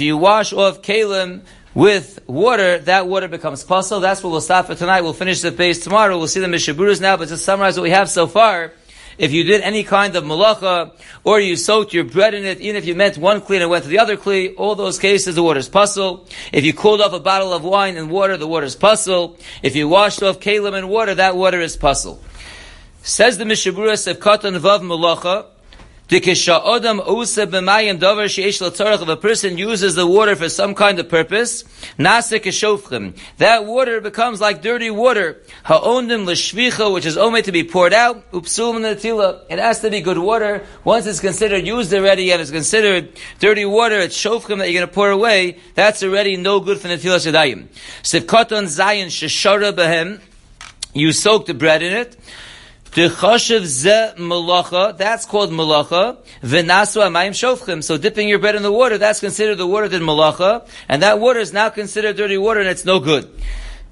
you 0.00 0.16
wash 0.16 0.52
off 0.52 0.82
kalim 0.82 1.40
with 1.74 2.20
water, 2.28 2.78
that 2.78 3.08
water 3.08 3.26
becomes 3.26 3.64
puzzle. 3.64 3.98
That's 3.98 4.22
what 4.22 4.30
we'll 4.30 4.40
stop 4.40 4.66
for 4.66 4.76
tonight. 4.76 5.00
We'll 5.00 5.12
finish 5.12 5.40
the 5.40 5.50
base 5.50 5.82
tomorrow. 5.82 6.16
We'll 6.18 6.28
see 6.28 6.38
the 6.38 6.46
Mishaburas 6.46 7.00
now, 7.00 7.16
but 7.16 7.26
to 7.28 7.36
summarize 7.36 7.76
what 7.76 7.82
we 7.82 7.90
have 7.90 8.08
so 8.08 8.28
far, 8.28 8.72
if 9.18 9.32
you 9.32 9.44
did 9.44 9.60
any 9.60 9.84
kind 9.84 10.16
of 10.16 10.24
malacha, 10.24 10.92
or 11.24 11.40
you 11.40 11.56
soaked 11.56 11.92
your 11.92 12.04
bread 12.04 12.34
in 12.34 12.44
it, 12.44 12.60
even 12.60 12.76
if 12.76 12.86
you 12.86 12.94
meant 12.94 13.18
one 13.18 13.40
kli 13.40 13.60
and 13.60 13.70
went 13.70 13.84
to 13.84 13.90
the 13.90 13.98
other 13.98 14.16
kli, 14.16 14.54
all 14.56 14.74
those 14.74 14.98
cases 14.98 15.34
the 15.34 15.42
water 15.42 15.60
is 15.60 15.68
puzzle. 15.68 16.26
If 16.52 16.64
you 16.64 16.72
cooled 16.72 17.00
off 17.00 17.12
a 17.12 17.20
bottle 17.20 17.52
of 17.52 17.62
wine 17.64 17.96
in 17.96 18.08
water, 18.08 18.36
the 18.36 18.46
water 18.46 18.66
is 18.66 18.76
puzzle. 18.76 19.36
If 19.62 19.76
you 19.76 19.88
washed 19.88 20.22
off 20.22 20.40
kalim 20.40 20.76
in 20.76 20.88
water, 20.88 21.14
that 21.14 21.36
water 21.36 21.60
is 21.60 21.76
puzzle. 21.76 22.20
Says 23.02 23.36
the 23.36 23.44
Mishaburas 23.44 24.06
of 24.06 24.20
Katan 24.20 24.58
Vav 24.58 24.80
Malacha, 24.80 25.46
If 26.14 26.28
a 29.08 29.16
person 29.16 29.56
uses 29.56 29.94
the 29.94 30.06
water 30.06 30.36
for 30.36 30.50
some 30.50 30.74
kind 30.74 30.98
of 30.98 31.08
purpose, 31.08 31.64
that 31.96 33.64
water 33.64 34.00
becomes 34.02 34.38
like 34.40 34.60
dirty 34.60 34.90
water. 34.90 35.42
which 35.64 37.06
is 37.06 37.16
only 37.16 37.40
to 37.42 37.50
be 37.50 37.64
poured 37.64 37.94
out, 37.94 38.24
it 38.32 39.58
has 39.58 39.80
to 39.80 39.90
be 39.90 40.00
good 40.02 40.18
water. 40.18 40.66
Once 40.84 41.06
it's 41.06 41.20
considered 41.20 41.66
used 41.66 41.94
already 41.94 42.30
and 42.30 42.42
it's 42.42 42.50
considered 42.50 43.08
dirty 43.38 43.64
water, 43.64 43.98
it's 43.98 44.16
shofchim 44.16 44.58
that 44.58 44.70
you're 44.70 44.80
going 44.80 44.88
to 44.88 44.94
pour 44.94 45.10
away, 45.10 45.56
that's 45.74 46.02
already 46.02 46.36
no 46.36 46.60
good 46.60 46.78
for 46.78 46.88
Netilas 46.88 47.26
Yadayim. 47.26 47.68
You 50.94 51.12
soak 51.12 51.46
the 51.46 51.54
bread 51.54 51.82
in 51.82 51.94
it. 51.94 52.18
The 52.94 53.08
chashiv 53.08 53.64
ze 53.64 54.12
malacha, 54.18 54.94
that's 54.98 55.24
called 55.24 55.50
malacha. 55.50 56.18
V'nasu 56.42 57.00
amayim 57.00 57.30
shofchim. 57.30 57.82
So 57.82 57.96
dipping 57.96 58.28
your 58.28 58.38
bread 58.38 58.54
in 58.54 58.62
the 58.62 58.70
water, 58.70 58.98
that's 58.98 59.18
considered 59.18 59.54
the 59.54 59.66
water 59.66 59.88
that 59.88 60.02
malacha, 60.02 60.68
and 60.90 61.02
that 61.02 61.18
water 61.18 61.40
is 61.40 61.54
now 61.54 61.70
considered 61.70 62.18
dirty 62.18 62.36
water, 62.36 62.60
and 62.60 62.68
it's 62.68 62.84
no 62.84 63.00
good. 63.00 63.30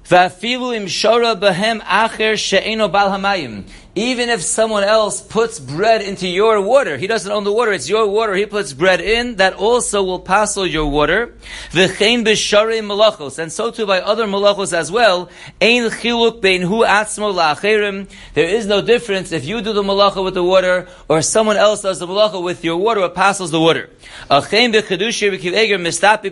V'afilu 0.05 0.75
im 0.75 0.85
shora 0.85 1.35
behem 1.35 1.81
acher 1.81 2.37
she'eno 2.37 2.89
bal 2.89 3.09
hamayim. 3.09 3.63
Even 3.93 4.29
if 4.29 4.41
someone 4.41 4.85
else 4.85 5.21
puts 5.21 5.59
bread 5.59 6.01
into 6.01 6.25
your 6.25 6.61
water, 6.61 6.95
he 6.95 7.07
doesn't 7.07 7.29
own 7.29 7.43
the 7.43 7.51
water, 7.51 7.73
it's 7.73 7.89
your 7.89 8.07
water, 8.07 8.33
he 8.33 8.45
puts 8.45 8.71
bread 8.71 9.01
in, 9.01 9.35
that 9.35 9.53
also 9.53 10.01
will 10.01 10.21
passel 10.21 10.65
your 10.65 10.87
water. 10.87 11.33
V'chein 11.71 12.23
b'sharei 12.23 12.79
malachos, 12.79 13.37
and 13.37 13.51
so 13.51 13.69
too 13.69 13.85
by 13.85 13.99
other 13.99 14.27
malachos 14.27 14.71
as 14.71 14.89
well. 14.89 15.29
Chiluk 15.59 16.39
bein 16.39 16.61
atzmo. 16.61 18.07
There 18.33 18.47
is 18.47 18.65
no 18.65 18.81
difference 18.81 19.33
if 19.33 19.43
you 19.43 19.61
do 19.61 19.73
the 19.73 19.83
malacha 19.83 20.23
with 20.23 20.35
the 20.35 20.43
water, 20.43 20.87
or 21.09 21.21
someone 21.21 21.57
else 21.57 21.81
does 21.81 21.99
the 21.99 22.07
malacha 22.07 22.41
with 22.41 22.63
your 22.63 22.77
water, 22.77 23.03
it 23.03 23.13
passels 23.13 23.51
the 23.51 23.59
water. 23.59 23.89
Achein 24.29 24.73
b'chedushi 24.73 25.37
b'kiv 25.37 25.81
mistapi 25.81 26.31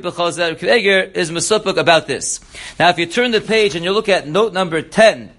is 1.13 1.29
mesupuk 1.29 1.75
about 1.75 2.07
this. 2.07 2.39
Now 2.79 2.87
if 2.87 2.97
you 2.97 3.05
turn 3.05 3.31
the 3.31 3.41
page 3.41 3.75
and 3.75 3.83
you 3.83 3.91
look 3.91 4.07
at 4.07 4.29
note 4.29 4.53
number 4.53 4.81
10, 4.81 5.31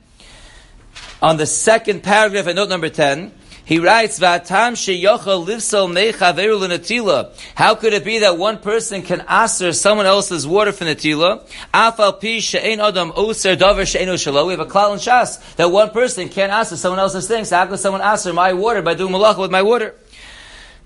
on 1.23 1.37
the 1.37 1.47
second 1.47 2.03
paragraph 2.03 2.47
at 2.47 2.55
note 2.55 2.69
number 2.69 2.89
10, 2.89 3.33
he 3.65 3.79
writes, 3.79 4.19
"Vatam 4.19 4.73
sheyochel 4.75 5.47
livsol 5.47 5.89
mechaveru 5.93 6.59
l'natila." 6.59 7.29
How 7.55 7.77
could 7.77 7.93
it 7.93 8.05
be 8.05 8.19
that 8.19 8.37
one 8.37 8.59
person 8.59 9.03
can 9.03 9.23
aser 9.31 9.73
someone 9.73 10.07
else's 10.07 10.45
water 10.45 10.73
for 10.73 10.87
natila? 10.87 11.43
Afal 11.73 12.21
pi 12.21 12.41
she'ein 12.41 12.81
adam 12.81 13.13
oser 13.15 13.55
davar 13.55 13.87
she'enu. 13.87 14.13
We 14.47 14.53
have 14.53 14.61
a 14.61 14.67
klal 14.67 14.93
and 14.93 15.01
shas 15.01 15.39
that 15.57 15.71
one 15.71 15.91
person 15.91 16.29
can't 16.29 16.53
aser 16.53 16.77
someone 16.77 16.99
else's 16.99 17.29
things. 17.29 17.51
How 17.51 17.67
could 17.67 17.79
someone 17.79 18.03
aser 18.03 18.33
my 18.33 18.53
water 18.55 18.83
by 18.83 18.95
doing 18.95 19.13
malacha 19.13 19.39
with 19.39 19.53
my 19.53 19.63
water? 19.63 19.95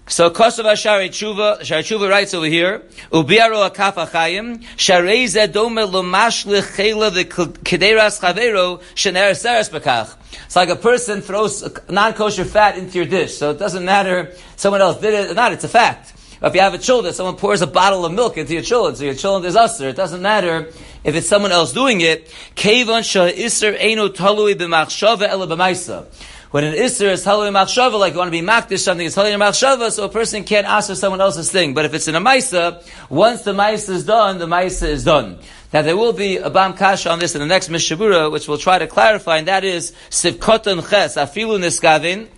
So 0.06 0.28
Kosovo 0.28 0.74
Shari 0.74 1.08
Tshuva, 1.08 2.10
writes 2.10 2.34
over 2.34 2.44
here, 2.44 2.82
Ubiaro 3.10 3.70
Akaf 3.70 3.94
Achayim, 3.94 4.62
Sharei 4.76 5.24
Zedome 5.24 5.90
Lomash 5.90 6.44
Lechela 6.44 7.10
the 7.12 7.24
Kederas 7.24 8.20
Chavero 8.20 8.82
Shener 8.94 9.34
Seres 9.34 9.70
Bekach. 9.70 10.14
It's 10.44 10.56
like 10.56 10.68
a 10.68 10.76
person 10.76 11.22
throws 11.22 11.66
non-kosher 11.88 12.44
fat 12.44 12.76
into 12.76 12.98
your 12.98 13.06
dish, 13.06 13.38
so 13.38 13.52
it 13.52 13.58
doesn't 13.58 13.86
matter 13.86 14.32
someone 14.56 14.82
else 14.82 15.00
did 15.00 15.14
it 15.14 15.30
or 15.30 15.34
not, 15.34 15.52
it's 15.52 15.64
a 15.64 15.68
fact. 15.68 16.12
If 16.42 16.54
you 16.54 16.60
have 16.60 16.74
a 16.74 16.78
children, 16.78 17.14
someone 17.14 17.36
pours 17.36 17.62
a 17.62 17.66
bottle 17.66 18.04
of 18.04 18.12
milk 18.12 18.36
into 18.36 18.52
your 18.52 18.62
children, 18.62 18.96
so 18.96 19.04
your 19.04 19.14
children 19.14 19.48
is 19.48 19.56
usher. 19.56 19.88
It 19.88 19.96
doesn't 19.96 20.20
matter 20.20 20.70
if 21.02 21.14
it's 21.14 21.26
someone 21.26 21.52
else 21.52 21.72
doing 21.72 22.02
it. 22.02 22.30
Kevan 22.54 23.02
shah 23.02 23.24
iser 23.24 23.74
eno 23.78 24.08
talui 24.08 24.54
b'machshava 24.54 25.26
ela 25.26 25.46
b'maisa. 25.46 26.04
When 26.54 26.62
an 26.62 26.74
Isser 26.74 27.10
is 27.10 27.24
Haloi 27.24 27.50
Machshava, 27.50 27.98
like 27.98 28.12
you 28.12 28.20
want 28.20 28.28
to 28.28 28.30
be 28.30 28.40
Makdish 28.40 28.78
something, 28.78 29.04
it's 29.04 29.16
Haloi 29.16 29.34
Machshava, 29.34 29.90
so 29.90 30.04
a 30.04 30.08
person 30.08 30.44
can't 30.44 30.68
ask 30.68 30.88
for 30.88 30.94
someone 30.94 31.20
else's 31.20 31.50
thing. 31.50 31.74
But 31.74 31.84
if 31.84 31.94
it's 31.94 32.06
in 32.06 32.14
a 32.14 32.20
Maisa, 32.20 32.80
once 33.10 33.42
the 33.42 33.52
Maisa 33.52 33.88
is 33.88 34.04
done, 34.04 34.38
the 34.38 34.46
Maisa 34.46 34.86
is 34.86 35.02
done. 35.02 35.40
Now 35.72 35.82
there 35.82 35.96
will 35.96 36.12
be 36.12 36.36
a 36.36 36.50
Bam 36.50 36.74
Kasha 36.74 37.10
on 37.10 37.18
this 37.18 37.34
in 37.34 37.40
the 37.40 37.46
next 37.48 37.70
Mishnah 37.70 37.96
Berurah, 37.96 38.30
which 38.30 38.46
we'll 38.46 38.58
try 38.58 38.78
to 38.78 38.86
clarify, 38.86 39.38
and 39.38 39.48
that 39.48 39.64
is 39.64 39.94
Sivkotan 40.10 40.88
Ches, 40.88 41.16
Afilu 41.16 41.58
Niskavin. 41.58 42.28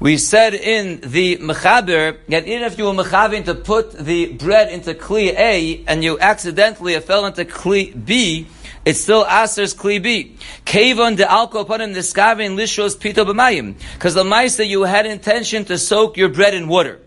We 0.00 0.16
said 0.16 0.54
in 0.54 1.00
the 1.00 1.36
Mechaber 1.36 2.16
that 2.28 2.46
even 2.46 2.62
if 2.62 2.78
you 2.78 2.84
were 2.84 2.92
Mechavin 2.92 3.44
to 3.44 3.54
put 3.54 3.92
the 3.92 4.32
bread 4.32 4.72
into 4.72 4.94
Kli 4.94 5.36
A, 5.36 5.84
and 5.86 6.02
you 6.02 6.18
accidentally 6.18 6.98
fell 7.00 7.26
into 7.26 7.44
Kli 7.44 7.92
B, 8.06 8.46
it's 8.88 9.00
still 9.00 9.26
Aser's 9.26 9.74
Kli 9.74 10.34
Kavon 10.64 11.14
de 11.14 11.24
Alko 11.24 11.66
Panim 11.66 11.94
Niskavin 11.94 12.56
Lishos 12.56 12.96
Pito 12.96 13.26
B'mayim. 13.26 13.74
Because 13.92 14.14
the 14.14 14.24
mice 14.24 14.56
that 14.56 14.64
you 14.64 14.84
had 14.84 15.04
intention 15.04 15.66
to 15.66 15.76
soak 15.76 16.16
your 16.16 16.30
bread 16.30 16.54
in 16.54 16.68
water. 16.68 16.98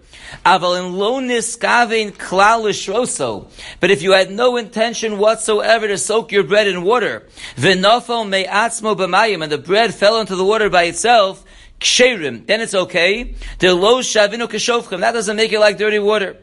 Aval 0.45 0.77
in 0.77 0.93
lo 0.93 1.19
klal 1.19 2.11
lishroso. 2.11 3.49
But 3.79 3.89
if 3.89 4.03
you 4.03 4.11
had 4.11 4.29
no 4.29 4.57
intention 4.57 5.17
whatsoever 5.17 5.87
to 5.87 5.97
soak 5.97 6.31
your 6.31 6.43
bread 6.43 6.67
in 6.67 6.83
water, 6.83 7.27
v'nofel 7.55 8.29
me'atzmo 8.29 8.95
b'mayim, 8.95 9.41
and 9.41 9.51
the 9.51 9.57
bread 9.57 9.91
fell 9.91 10.19
into 10.19 10.35
the 10.35 10.45
water 10.45 10.69
by 10.69 10.83
itself, 10.83 11.43
ksherim, 11.79 12.45
then 12.45 12.61
it's 12.61 12.75
okay. 12.75 13.33
The 13.57 13.73
lo 13.73 14.01
shavinu 14.01 14.47
kashofchem, 14.47 14.99
that 14.99 15.13
doesn't 15.13 15.35
make 15.35 15.51
it 15.51 15.59
like 15.59 15.79
dirty 15.79 15.97
water. 15.97 16.37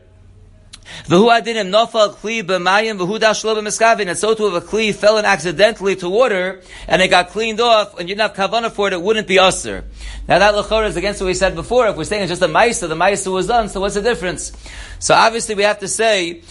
V'hu 1.04 1.28
adinim 1.28 1.71
nofal 1.71 2.14
kli 2.14 2.42
b'mayim 2.42 2.99
v'hu 2.99 3.18
dashlo 3.18 3.57
b'miskavin. 3.57 4.09
And 4.09 4.18
so 4.18 4.35
too 4.35 4.49
if 4.49 4.62
a 4.62 4.66
kli 4.66 4.95
fell 4.95 5.18
in 5.18 5.25
accidentally 5.25 5.97
to 5.97 6.09
water 6.09 6.62
and 6.87 7.02
it 7.02 7.09
got 7.09 7.28
cleaned 7.28 7.61
off 7.61 7.99
and 7.99 8.09
you 8.09 8.14
didn't 8.14 8.37
have 8.37 8.50
kavana 8.50 8.71
for 8.71 8.88
it, 8.88 8.92
it 8.92 9.02
wouldn't 9.02 9.26
be 9.26 9.38
usher. 9.38 9.85
Now 10.26 10.38
that 10.38 10.54
lachor 10.54 10.87
is 10.87 10.97
against 10.97 11.21
what 11.21 11.26
we 11.28 11.35
said 11.35 11.54
before. 11.54 11.88
If 11.88 11.97
we're 11.97 12.04
saying 12.04 12.23
it's 12.23 12.30
just 12.30 12.42
a 12.42 12.47
ma'isa, 12.47 12.88
the 12.88 12.95
ma'isa 12.95 13.33
was 13.33 13.47
done, 13.47 13.68
so 13.68 13.80
what's 13.80 13.95
the 13.95 14.02
difference? 14.02 14.52
So 14.99 15.14
obviously 15.14 15.54
we 15.54 15.62
have 15.62 15.80
to 15.80 15.88
say 15.88 16.42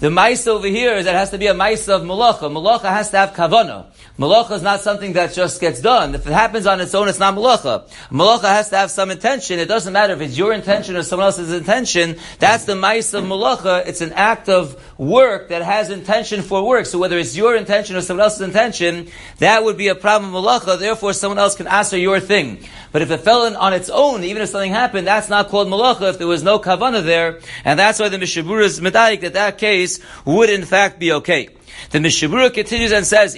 the 0.00 0.08
ma'isa 0.08 0.48
over 0.48 0.66
here 0.66 0.94
is 0.94 1.04
that 1.04 1.14
it 1.14 1.18
has 1.18 1.30
to 1.30 1.38
be 1.38 1.46
a 1.46 1.54
ma'isa 1.54 1.96
of 1.96 2.02
malacha. 2.02 2.50
Malacha 2.50 2.88
has 2.88 3.10
to 3.10 3.18
have 3.18 3.32
kavana. 3.32 3.86
Malacha 4.20 4.50
is 4.50 4.60
not 4.60 4.82
something 4.82 5.14
that 5.14 5.32
just 5.32 5.62
gets 5.62 5.80
done. 5.80 6.14
If 6.14 6.26
it 6.26 6.34
happens 6.34 6.66
on 6.66 6.78
its 6.78 6.94
own, 6.94 7.08
it's 7.08 7.18
not 7.18 7.34
malacha. 7.34 7.88
Malacha 8.10 8.50
has 8.50 8.68
to 8.68 8.76
have 8.76 8.90
some 8.90 9.10
intention. 9.10 9.58
It 9.58 9.64
doesn't 9.64 9.94
matter 9.94 10.12
if 10.12 10.20
it's 10.20 10.36
your 10.36 10.52
intention 10.52 10.94
or 10.94 11.02
someone 11.02 11.24
else's 11.24 11.50
intention. 11.50 12.18
That's 12.38 12.66
the 12.66 12.76
mice 12.76 13.14
of 13.14 13.24
malacha. 13.24 13.86
It's 13.86 14.02
an 14.02 14.12
act 14.12 14.50
of 14.50 14.76
work 14.98 15.48
that 15.48 15.62
has 15.62 15.88
intention 15.88 16.42
for 16.42 16.62
work. 16.62 16.84
So 16.84 16.98
whether 16.98 17.16
it's 17.16 17.34
your 17.34 17.56
intention 17.56 17.96
or 17.96 18.02
someone 18.02 18.24
else's 18.24 18.42
intention, 18.42 19.08
that 19.38 19.64
would 19.64 19.78
be 19.78 19.88
a 19.88 19.94
problem 19.94 20.34
of 20.34 20.44
malacha. 20.44 20.78
Therefore, 20.78 21.14
someone 21.14 21.38
else 21.38 21.56
can 21.56 21.66
answer 21.66 21.96
your 21.96 22.20
thing. 22.20 22.62
But 22.92 23.00
if 23.00 23.10
it 23.10 23.20
fell 23.20 23.46
in 23.46 23.56
on 23.56 23.72
its 23.72 23.88
own, 23.88 24.22
even 24.24 24.42
if 24.42 24.50
something 24.50 24.70
happened, 24.70 25.06
that's 25.06 25.30
not 25.30 25.48
called 25.48 25.68
malacha 25.68 26.10
if 26.10 26.18
there 26.18 26.26
was 26.26 26.42
no 26.42 26.58
kavana 26.58 27.02
there. 27.02 27.40
And 27.64 27.78
that's 27.78 27.98
why 27.98 28.10
the 28.10 28.18
Mishnah 28.18 28.42
Berurah 28.42 28.64
is 28.64 28.80
medayik 28.80 29.22
that 29.22 29.32
that 29.32 29.56
case 29.56 29.98
would 30.26 30.50
in 30.50 30.66
fact 30.66 30.98
be 30.98 31.10
okay. 31.12 31.48
The 31.90 32.00
Mishnah 32.00 32.28
Berurah 32.28 32.54
continues 32.54 32.92
and 32.92 33.06
says. 33.06 33.34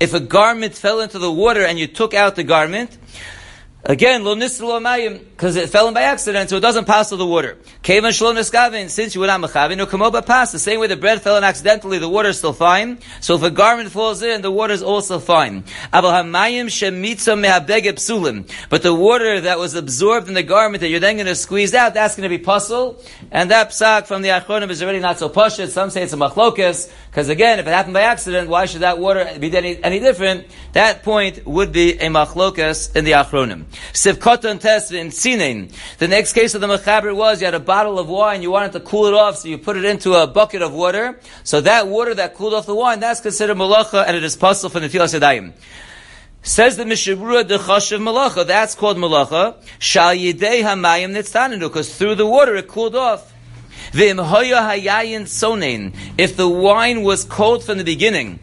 If 0.00 0.14
a 0.14 0.20
garment 0.20 0.74
fell 0.74 1.00
into 1.00 1.18
the 1.18 1.32
water 1.32 1.64
and 1.64 1.78
you 1.78 1.86
took 1.86 2.14
out 2.14 2.36
the 2.36 2.44
garment, 2.44 2.96
Again, 3.84 4.24
lo 4.24 4.34
mayim, 4.34 5.20
because 5.20 5.54
it 5.54 5.70
fell 5.70 5.86
in 5.86 5.94
by 5.94 6.02
accident, 6.02 6.50
so 6.50 6.56
it 6.56 6.60
doesn't 6.60 6.84
pass 6.84 7.10
through 7.10 7.18
the 7.18 7.26
water. 7.26 7.56
Kevan 7.82 8.10
shlo 8.10 8.34
niskavin, 8.34 8.90
since 8.90 9.14
you 9.14 9.20
were 9.20 9.28
not 9.28 9.40
mechavin, 9.40 9.76
no 9.76 9.86
kamoba 9.86 10.26
pass. 10.26 10.50
The 10.50 10.58
same 10.58 10.80
way 10.80 10.88
the 10.88 10.96
bread 10.96 11.22
fell 11.22 11.36
in 11.36 11.44
accidentally, 11.44 11.98
the 11.98 12.08
water 12.08 12.30
is 12.30 12.38
still 12.38 12.52
fine. 12.52 12.98
So 13.20 13.36
if 13.36 13.42
a 13.42 13.50
garment 13.50 13.92
falls 13.92 14.20
in, 14.20 14.42
the 14.42 14.50
water 14.50 14.74
is 14.74 14.82
also 14.82 15.20
fine. 15.20 15.62
Shemitza. 15.92 17.38
But 18.68 18.82
the 18.82 18.92
water 18.92 19.40
that 19.42 19.58
was 19.60 19.74
absorbed 19.74 20.26
in 20.26 20.34
the 20.34 20.42
garment 20.42 20.80
that 20.80 20.88
you're 20.88 20.98
then 20.98 21.14
going 21.14 21.26
to 21.26 21.36
squeeze 21.36 21.72
out, 21.72 21.94
that's 21.94 22.16
going 22.16 22.28
to 22.28 22.36
be 22.36 22.42
puzzle. 22.42 23.00
And 23.30 23.52
that 23.52 23.70
psak 23.70 24.06
from 24.08 24.22
the 24.22 24.30
Achronim 24.30 24.70
is 24.70 24.82
already 24.82 24.98
not 24.98 25.20
so 25.20 25.28
pashit. 25.28 25.68
Some 25.68 25.90
say 25.90 26.02
it's 26.02 26.12
a 26.12 26.16
machlokes, 26.16 26.90
because 27.10 27.28
again, 27.28 27.60
if 27.60 27.66
it 27.66 27.70
happened 27.70 27.94
by 27.94 28.02
accident, 28.02 28.48
why 28.48 28.66
should 28.66 28.80
that 28.80 28.98
water 28.98 29.38
be 29.38 29.56
any, 29.56 29.82
any 29.84 30.00
different? 30.00 30.46
That 30.72 31.04
point 31.04 31.46
would 31.46 31.70
be 31.70 31.92
a 31.92 32.08
machlokes 32.08 32.96
in 32.96 33.04
the 33.04 33.12
Achronim. 33.12 33.66
Sivkoton 33.92 34.60
tesvin 34.60 35.08
sinin. 35.08 35.72
The 35.98 36.08
next 36.08 36.32
case 36.32 36.54
of 36.54 36.60
the 36.60 36.66
mechaber 36.66 37.14
was 37.14 37.40
you 37.40 37.46
had 37.46 37.54
a 37.54 37.60
bottle 37.60 37.98
of 37.98 38.08
wine, 38.08 38.42
you 38.42 38.50
wanted 38.50 38.72
to 38.72 38.80
cool 38.80 39.06
it 39.06 39.14
off, 39.14 39.38
so 39.38 39.48
you 39.48 39.58
put 39.58 39.76
it 39.76 39.84
into 39.84 40.14
a 40.14 40.26
bucket 40.26 40.62
of 40.62 40.72
water. 40.72 41.20
So 41.44 41.60
that 41.60 41.88
water 41.88 42.14
that 42.14 42.34
cooled 42.34 42.54
off 42.54 42.66
the 42.66 42.74
wine, 42.74 43.00
that's 43.00 43.20
considered 43.20 43.56
malacha, 43.56 44.04
and 44.06 44.16
it 44.16 44.24
is 44.24 44.36
possible 44.36 44.70
for 44.70 44.80
the 44.80 44.88
Yadayim. 44.88 45.52
Says 46.42 46.76
the 46.76 46.86
Mishnah 46.86 47.16
Berurah 47.16 47.46
the 47.46 47.58
Chashav 47.58 48.00
Malacha, 48.00 48.46
that's 48.46 48.74
called 48.74 48.96
Malacha. 48.96 49.56
Shal 49.78 50.14
Yidei 50.14 50.62
Hamayim 50.62 51.12
Nitztaninu, 51.12 51.60
because 51.60 51.94
through 51.94 52.14
the 52.14 52.26
water 52.26 52.54
it 52.56 52.68
cooled 52.68 52.94
off. 52.94 53.34
If 56.18 56.36
the 56.36 56.48
wine 56.48 57.02
was 57.02 57.24
cold 57.24 57.64
from 57.64 57.78
the 57.78 57.84
beginning, 57.84 58.40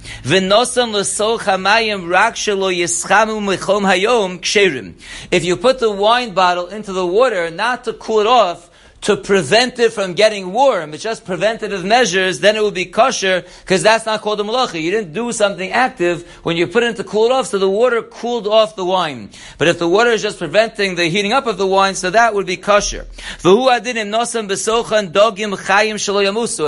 if 5.32 5.44
you 5.44 5.58
put 5.58 5.80
the 5.80 5.92
wine 5.92 6.34
bottle 6.34 6.68
into 6.68 6.94
the 6.94 7.06
water 7.06 7.50
not 7.52 7.84
to 7.86 7.94
cool 7.94 8.20
it 8.20 8.28
off, 8.28 8.70
to 9.06 9.16
prevent 9.16 9.78
it 9.78 9.94
from 9.94 10.14
getting 10.16 10.52
warm. 10.52 10.96
It's 10.96 11.04
just 11.04 11.26
preventative 11.26 11.86
measures, 11.86 12.40
then 12.40 12.56
it 12.56 12.62
will 12.64 12.72
be 12.72 12.86
kosher, 12.86 13.44
because 13.62 13.84
that's 13.84 14.08
not 14.08 14.22
called 14.22 14.42
a 14.42 14.44
malacha. 14.44 14.82
You 14.82 14.90
didn't 14.90 15.14
do 15.14 15.32
something 15.32 15.72
active 15.72 16.28
when 16.42 16.58
you 16.58 16.66
put 16.66 16.82
it 16.82 16.96
to 16.96 17.04
cool 17.04 17.28
it 17.28 17.32
off, 17.32 17.46
so 17.46 17.60
the 17.60 17.70
water 17.70 18.02
cooled 18.02 18.48
off 18.48 18.76
the 18.76 18.84
wine. 18.84 19.30
But 19.60 19.68
if 19.68 19.78
the 19.78 19.88
water 19.88 20.10
is 20.10 20.24
just 20.24 20.40
preventing 20.40 20.96
the 20.96 21.06
heating 21.06 21.34
up 21.34 21.46
of 21.46 21.60
the 21.60 21.68
wine, 21.68 21.94
so 21.94 22.10
that 22.10 22.34
would 22.34 22.48
be 22.48 22.58
kosher. 22.58 23.06
And 23.44 23.44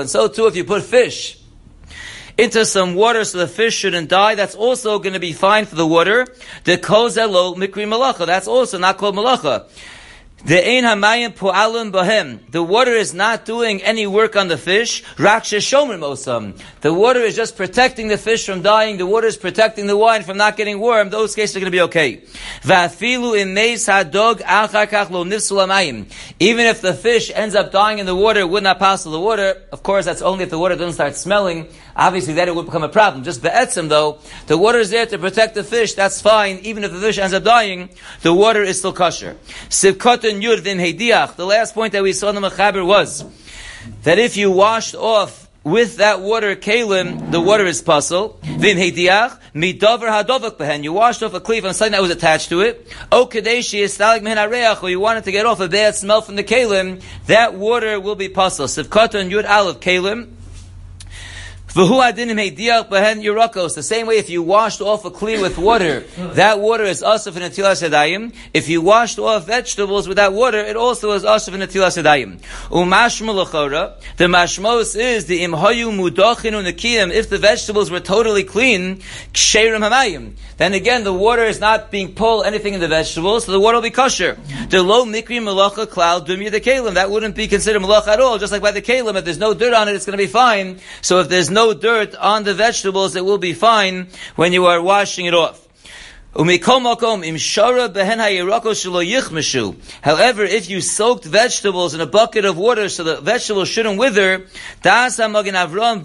so 0.09 0.27
too, 0.27 0.45
if 0.45 0.55
you 0.55 0.63
put 0.63 0.83
fish, 0.83 1.39
into 2.37 2.65
some 2.67 2.93
water 2.93 3.23
so 3.25 3.39
the 3.39 3.47
fish 3.47 3.75
shouldn't 3.75 4.09
die, 4.09 4.35
that's 4.35 4.53
also 4.53 4.99
going 4.99 5.13
to 5.13 5.19
be 5.19 5.33
fine 5.33 5.65
for 5.65 5.73
the 5.73 5.87
water. 5.87 6.27
The 6.65 6.77
mikri 6.77 8.25
that's 8.27 8.47
also 8.47 8.77
not 8.77 8.99
called 8.99 9.15
malacha. 9.15 9.65
The 10.45 10.63
ein 10.63 10.83
hamayim 10.83 11.33
po'alim 11.33 11.91
bahem. 11.91 12.39
The 12.51 12.61
water 12.61 12.91
is 12.91 13.11
not 13.11 13.43
doing 13.43 13.81
any 13.81 14.05
work 14.05 14.35
on 14.35 14.49
the 14.49 14.57
fish. 14.57 15.03
Raksha 15.15 15.57
shomer 15.57 15.97
mosam. 15.97 16.55
The 16.81 16.93
water 16.93 17.21
is 17.21 17.35
just 17.35 17.57
protecting 17.57 18.07
the 18.07 18.19
fish 18.19 18.45
from 18.45 18.61
dying. 18.61 18.97
The 18.97 19.07
water 19.07 19.25
is 19.25 19.35
protecting 19.35 19.87
the 19.87 19.97
wine 19.97 20.21
from 20.21 20.37
not 20.37 20.55
getting 20.55 20.79
warm. 20.79 21.09
Those 21.09 21.33
cases 21.33 21.57
are 21.57 21.59
going 21.59 21.71
to 21.71 21.75
be 21.75 21.81
okay. 21.81 22.17
Va'afilu 22.61 23.35
imeis 23.35 23.87
hadog 23.89 24.41
achar 24.41 25.09
lo 25.09 25.25
nifsul 25.25 26.05
Even 26.39 26.67
if 26.67 26.81
the 26.81 26.93
fish 26.93 27.31
ends 27.33 27.55
up 27.55 27.71
dying 27.71 27.97
in 27.97 28.05
the 28.05 28.15
water, 28.15 28.41
it 28.41 28.49
would 28.49 28.63
not 28.63 28.77
pass 28.77 29.03
through 29.03 29.13
the 29.13 29.19
water. 29.19 29.63
Of 29.71 29.81
course, 29.81 30.05
that's 30.05 30.21
only 30.21 30.43
if 30.43 30.51
the 30.51 30.59
water 30.59 30.75
doesn't 30.75 30.93
start 30.93 31.15
smelling. 31.15 31.67
Obviously, 31.97 32.35
then 32.35 32.47
it 32.47 32.53
would 32.53 32.67
become 32.67 32.83
a 32.83 32.89
problem. 32.89 33.23
Just 33.23 33.41
the 33.41 33.49
etzim, 33.49 33.89
though, 33.89 34.19
the 34.45 34.55
water 34.55 34.77
is 34.77 34.91
there 34.91 35.07
to 35.07 35.17
protect 35.17 35.55
the 35.55 35.63
fish. 35.63 35.95
That's 35.95 36.21
fine. 36.21 36.59
Even 36.59 36.83
if 36.83 36.91
the 36.91 36.99
fish 36.99 37.17
ends 37.17 37.33
up 37.33 37.43
dying, 37.43 37.89
the 38.21 38.31
water 38.31 38.61
is 38.61 38.77
still 38.77 38.93
kosher. 38.93 39.35
Sivkotan 39.69 40.43
yud 40.43 40.59
vim 40.59 40.77
hediach. 40.77 41.35
The 41.35 41.45
last 41.47 41.73
point 41.73 41.93
that 41.93 42.03
we 42.03 42.13
saw 42.13 42.29
in 42.29 42.35
the 42.35 42.41
Mechaber 42.41 42.85
was 42.85 43.25
that 44.03 44.19
if 44.19 44.37
you 44.37 44.51
washed 44.51 44.93
off 44.93 45.49
with 45.63 45.97
that 45.97 46.21
water 46.21 46.55
kalim, 46.55 47.31
the 47.31 47.41
water 47.41 47.65
is 47.65 47.81
puzzle. 47.81 48.39
Vim 48.43 48.77
hediach 48.77 49.39
midavar 49.55 50.23
hadovak 50.23 50.57
behen. 50.57 50.83
You 50.83 50.93
washed 50.93 51.23
off 51.23 51.33
a 51.33 51.39
cleave 51.39 51.65
on 51.65 51.73
something 51.73 51.93
that 51.93 52.01
was 52.03 52.11
attached 52.11 52.49
to 52.49 52.61
it. 52.61 52.87
O 53.11 53.25
kadeshi 53.25 53.83
istalig 53.83 54.21
min 54.21 54.37
hareach, 54.37 54.83
or 54.83 54.89
you 54.91 54.99
wanted 54.99 55.23
to 55.23 55.31
get 55.31 55.47
off 55.47 55.59
a 55.61 55.67
bad 55.67 55.95
smell 55.95 56.21
from 56.21 56.35
the 56.35 56.43
kalim, 56.43 57.01
that 57.25 57.55
water 57.55 57.99
will 57.99 58.15
be 58.15 58.29
puzzle. 58.29 58.67
Sivkotan 58.67 59.31
yud 59.31 59.49
aleph 59.49 59.79
kalim. 59.79 60.35
The 61.77 61.85
same 63.83 64.07
way 64.07 64.17
if 64.17 64.31
you 64.31 64.41
washed 64.41 64.81
off 64.81 65.05
a 65.05 65.11
kli 65.11 65.39
with 65.39 65.59
water, 65.59 65.99
that 66.17 66.59
water 66.59 66.85
is 66.85 67.03
asaf 67.03 67.37
in 67.37 67.43
atilas 67.43 67.87
sedayim. 67.87 68.33
If 68.51 68.67
you 68.67 68.81
washed 68.81 69.19
off 69.19 69.45
vegetables 69.45 70.07
with 70.07 70.17
that 70.17 70.33
water, 70.33 70.57
it 70.57 70.75
also 70.75 71.11
is 71.11 71.23
asaf 71.23 71.53
in 71.53 71.61
atilas 71.61 72.01
sedayim. 72.01 72.39
Umashma 72.69 73.27
the 74.17 74.25
mashmos 74.25 74.99
is 74.99 75.27
the 75.27 75.41
imhayu 75.41 75.95
mudachin 75.95 76.53
unakiyim. 76.53 77.11
If 77.11 77.29
the 77.29 77.37
vegetables 77.37 77.91
were 77.91 77.99
totally 77.99 78.43
clean, 78.43 78.97
ksherim 79.33 79.87
hamayim. 79.87 80.33
Then 80.57 80.73
again, 80.73 81.03
the 81.03 81.13
water 81.13 81.43
is 81.43 81.59
not 81.59 81.91
being 81.91 82.15
pulled 82.15 82.47
anything 82.47 82.73
in 82.73 82.79
the 82.79 82.87
vegetables, 82.87 83.45
so 83.45 83.51
the 83.51 83.59
water 83.59 83.77
will 83.77 83.83
be 83.83 83.91
kosher. 83.91 84.39
The 84.69 84.81
low 84.81 85.05
mikri 85.05 85.39
malacha 85.39 85.87
cloud 85.87 86.27
dumya 86.27 86.49
the 86.49 86.59
kalim. 86.59 86.95
That 86.95 87.11
wouldn't 87.11 87.35
be 87.35 87.47
considered 87.47 87.83
malacha 87.83 88.07
at 88.07 88.19
all. 88.19 88.39
Just 88.39 88.51
like 88.51 88.63
by 88.63 88.71
the 88.71 88.81
kalim, 88.81 89.15
if 89.15 89.25
there's 89.25 89.37
no 89.37 89.53
dirt 89.53 89.75
on 89.75 89.87
it, 89.87 89.93
it's 89.93 90.07
going 90.07 90.17
to 90.17 90.23
be 90.23 90.27
fine. 90.27 90.79
So 91.01 91.19
if 91.19 91.29
there's 91.29 91.51
no 91.51 91.66
dirt 91.73 92.15
on 92.15 92.43
the 92.43 92.53
vegetables, 92.53 93.15
it 93.15 93.25
will 93.25 93.37
be 93.37 93.53
fine 93.53 94.07
when 94.35 94.53
you 94.53 94.65
are 94.65 94.81
washing 94.81 95.25
it 95.25 95.33
off. 95.33 95.67
However, 100.01 100.43
if 100.43 100.69
you 100.69 100.81
soaked 100.81 101.25
vegetables 101.25 101.93
in 101.95 102.01
a 102.01 102.05
bucket 102.05 102.45
of 102.45 102.57
water 102.57 102.89
so 102.89 103.03
the 103.03 103.21
vegetables 103.21 103.69
shouldn't 103.69 103.97
wither, 103.97 104.45
there 104.83 105.09
the 105.09 105.29
Magen 105.29 105.55
Avram 105.55 106.03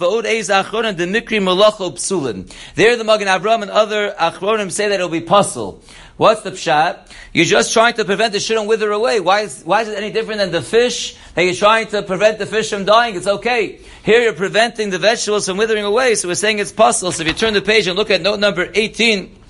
and 3.63 3.71
other 3.71 4.15
Achronim 4.19 4.73
say 4.73 4.89
that 4.89 5.01
it 5.01 5.03
will 5.03 5.11
be 5.11 5.21
puzzle. 5.21 5.83
What's 6.17 6.43
the 6.43 6.53
pshat? 6.53 7.11
You're 7.33 7.47
just 7.47 7.73
trying 7.73 7.95
to 7.95 8.05
prevent 8.05 8.33
the 8.33 8.41
shouldn't 8.41 8.69
wither 8.69 8.91
away. 8.91 9.21
Why 9.21 9.41
is, 9.41 9.63
why 9.65 9.83
is 9.83 9.89
it 9.89 9.97
any 9.97 10.11
different 10.11 10.39
than 10.39 10.53
the 10.53 10.63
fish 10.63 11.17
that 11.35 11.43
you're 11.43 11.55
trying 11.55 11.87
to 11.89 12.03
prevent 12.03 12.39
the 12.39 12.47
fish 12.47 12.71
from 12.71 12.85
dying? 12.85 13.17
It's 13.17 13.27
okay. 13.27 13.81
Here 14.05 14.21
you're 14.23 14.33
preventing 14.35 14.91
the 14.91 14.99
vegetables 14.99 15.47
from 15.47 15.57
withering 15.57 15.85
away, 15.85 16.15
so 16.15 16.29
we're 16.29 16.35
saying 16.35 16.59
it's 16.59 16.73
possible. 16.73 17.13
So 17.13 17.23
if 17.23 17.29
you 17.29 17.35
turn 17.35 17.55
the 17.55 17.63
page 17.63 17.87
and 17.87 17.97
look 17.97 18.11
at 18.11 18.21
note 18.21 18.41
number 18.41 18.71
18, 18.75 19.42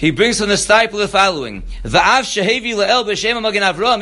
he 0.00 0.10
brings 0.10 0.38
from 0.38 0.48
the 0.48 0.54
Steipler 0.54 0.96
the 0.96 1.08
following. 1.08 1.62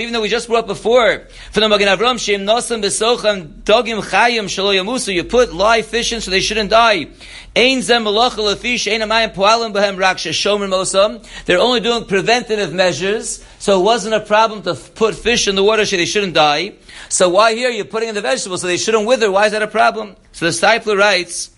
Even 0.00 0.12
though 0.12 0.20
we 0.20 0.28
just 0.28 0.46
brought 0.46 0.68
before 0.68 1.26
from 1.50 1.60
the 1.62 1.68
Magen 1.68 1.88
Avram, 1.88 2.20
shem 2.20 2.42
nosam 2.42 2.80
b'socham 2.80 3.64
dogim 3.64 4.00
chayim 4.00 4.44
shelo. 4.44 5.12
You 5.12 5.24
put 5.24 5.52
live 5.52 5.86
fish 5.86 6.12
in 6.12 6.20
so 6.20 6.30
they 6.30 6.38
shouldn't 6.38 6.70
die. 6.70 7.08
Zem. 7.80 8.04
They're 11.46 11.58
only 11.58 11.80
doing 11.80 12.04
preventative 12.04 12.72
measures, 12.72 13.44
so 13.58 13.80
it 13.80 13.82
wasn't 13.82 14.14
a 14.14 14.20
problem 14.20 14.62
to 14.62 14.74
put 14.74 15.16
fish 15.16 15.48
in 15.48 15.56
the 15.56 15.64
water 15.64 15.84
so 15.84 15.96
they 15.96 16.06
shouldn't 16.06 16.34
die. 16.34 16.74
So 17.08 17.28
why 17.28 17.54
here 17.54 17.70
you're 17.70 17.84
putting 17.84 18.10
in 18.10 18.14
the 18.14 18.20
vegetables 18.20 18.60
so 18.60 18.68
they 18.68 18.76
shouldn't 18.76 19.04
wither? 19.04 19.32
Why 19.32 19.46
is 19.46 19.52
that 19.52 19.62
a 19.62 19.66
problem? 19.66 20.14
So 20.30 20.44
the 20.44 20.52
Steipler 20.52 20.96
writes. 20.96 21.50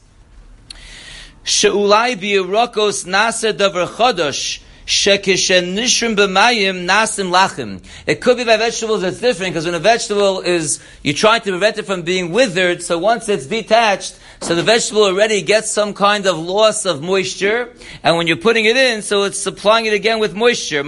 Chodosh, 3.89 4.61
shekishen 4.87 5.75
b'mayim 6.15 6.87
nasim 6.87 7.33
lachim. 7.33 7.83
It 8.07 8.21
could 8.21 8.37
be 8.37 8.45
by 8.45 8.57
vegetables 8.57 9.03
it's 9.03 9.19
different, 9.19 9.55
because 9.55 9.65
when 9.67 9.75
a 9.75 9.81
vegetable 9.81 10.43
is, 10.43 10.79
you 11.03 11.13
try 11.13 11.41
to 11.41 11.51
prevent 11.51 11.79
it 11.79 11.87
from 11.87 12.03
being 12.03 12.31
withered, 12.31 12.85
so 12.85 12.99
once 12.99 13.29
it's 13.29 13.47
detached, 13.47 14.17
so 14.41 14.55
the 14.55 14.63
vegetable 14.63 15.03
already 15.03 15.43
gets 15.43 15.73
some 15.73 15.93
kind 15.93 16.25
of 16.27 16.39
loss 16.39 16.87
of 16.87 17.03
moisture, 17.03 17.75
and 18.05 18.17
when 18.17 18.29
you're 18.29 18.37
putting 18.37 18.65
it 18.67 18.77
in, 18.77 19.03
so 19.03 19.25
it's 19.25 19.41
supplying 19.41 19.87
it 19.87 19.93
again 19.93 20.21
with 20.21 20.37
moisture. 20.37 20.85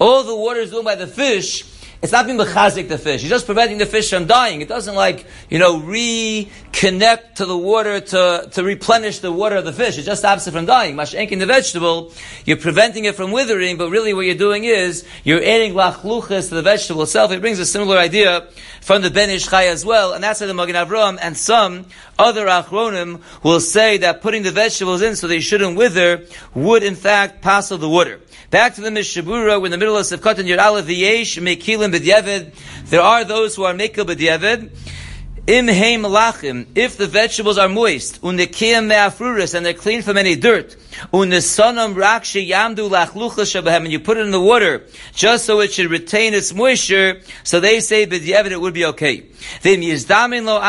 All 0.00 0.24
the 0.24 0.34
water 0.36 0.60
is 0.60 0.70
doing 0.70 0.84
by 0.84 0.94
the 0.96 1.06
fish, 1.06 1.64
it's 2.02 2.10
not 2.10 2.26
being 2.26 2.36
mechazik 2.36 2.88
the 2.88 2.98
fish. 2.98 3.22
You're 3.22 3.30
just 3.30 3.46
preventing 3.46 3.78
the 3.78 3.86
fish 3.86 4.10
from 4.10 4.26
dying. 4.26 4.60
It 4.60 4.66
doesn't 4.66 4.96
like, 4.96 5.24
you 5.48 5.60
know, 5.60 5.80
reconnect 5.80 7.34
to 7.36 7.46
the 7.46 7.56
water 7.56 8.00
to, 8.00 8.48
to 8.50 8.64
replenish 8.64 9.20
the 9.20 9.30
water 9.30 9.54
of 9.54 9.64
the 9.64 9.72
fish. 9.72 9.98
It 9.98 10.02
just 10.02 10.20
stops 10.20 10.48
it 10.48 10.50
from 10.50 10.66
dying. 10.66 10.96
Mashenk 10.96 11.30
in 11.30 11.38
the 11.38 11.46
vegetable, 11.46 12.12
you're 12.44 12.56
preventing 12.56 13.04
it 13.04 13.14
from 13.14 13.30
withering, 13.30 13.76
but 13.76 13.88
really 13.88 14.12
what 14.14 14.26
you're 14.26 14.34
doing 14.34 14.64
is, 14.64 15.06
you're 15.22 15.42
adding 15.42 15.74
lachluchas 15.74 16.48
to 16.48 16.56
the 16.56 16.62
vegetable 16.62 17.02
itself. 17.02 17.30
It 17.30 17.40
brings 17.40 17.60
a 17.60 17.66
similar 17.66 17.96
idea 17.96 18.48
from 18.80 19.02
the 19.02 19.10
Ben 19.10 19.30
as 19.30 19.84
well, 19.84 20.12
and 20.12 20.24
that's 20.24 20.40
why 20.40 20.48
the 20.48 20.54
Magen 20.54 20.74
Avram 20.74 21.18
and 21.22 21.36
some 21.36 21.86
other 22.18 22.46
achronim 22.46 23.20
will 23.42 23.60
say 23.60 23.98
that 23.98 24.20
putting 24.22 24.42
the 24.42 24.50
vegetables 24.50 25.02
in 25.02 25.16
so 25.16 25.26
they 25.26 25.40
shouldn't 25.40 25.76
wither 25.76 26.26
would 26.54 26.82
in 26.82 26.94
fact 26.94 27.42
pass 27.42 27.68
the 27.68 27.88
water. 27.88 28.20
Back 28.50 28.74
to 28.74 28.80
the 28.82 28.90
Mishnah 28.90 29.22
Berurah, 29.22 29.58
we're 29.58 29.66
in 29.66 29.72
the 29.72 29.78
middle 29.78 29.96
of 29.96 30.04
Sivkot 30.04 30.38
and 30.38 30.48
Yerala 30.48 30.82
V'yesh, 30.82 31.40
Mekilim 31.40 31.92
B'dyeved. 31.94 32.52
There 32.90 33.00
are 33.00 33.24
those 33.24 33.56
who 33.56 33.64
are 33.64 33.72
Mekil 33.72 34.04
B'dyeved. 34.04 34.70
Im 35.46 35.66
heim 35.66 36.02
lachim, 36.02 36.66
if 36.76 36.96
the 36.96 37.08
vegetables 37.08 37.58
are 37.58 37.68
moist, 37.68 38.22
unikiyam 38.22 38.86
me'afruris, 38.86 39.54
and 39.54 39.66
they're 39.66 39.74
clean 39.74 40.00
from 40.00 40.16
any 40.16 40.36
dirt, 40.36 40.76
yamdu 41.12 42.90
and 43.84 43.92
you 43.92 44.00
put 44.00 44.16
it 44.16 44.20
in 44.20 44.30
the 44.30 44.40
water, 44.40 44.84
just 45.12 45.44
so 45.44 45.60
it 45.60 45.72
should 45.72 45.90
retain 45.90 46.34
its 46.34 46.52
moisture, 46.54 47.20
so 47.44 47.60
they 47.60 47.80
say 47.80 48.06
b'dyevin 48.06 48.50
it 48.50 48.60
would 48.60 48.74
be 48.74 48.84
okay. 48.86 49.24
Then 49.62 49.82
yizdamin 49.82 50.44
lo 50.44 50.60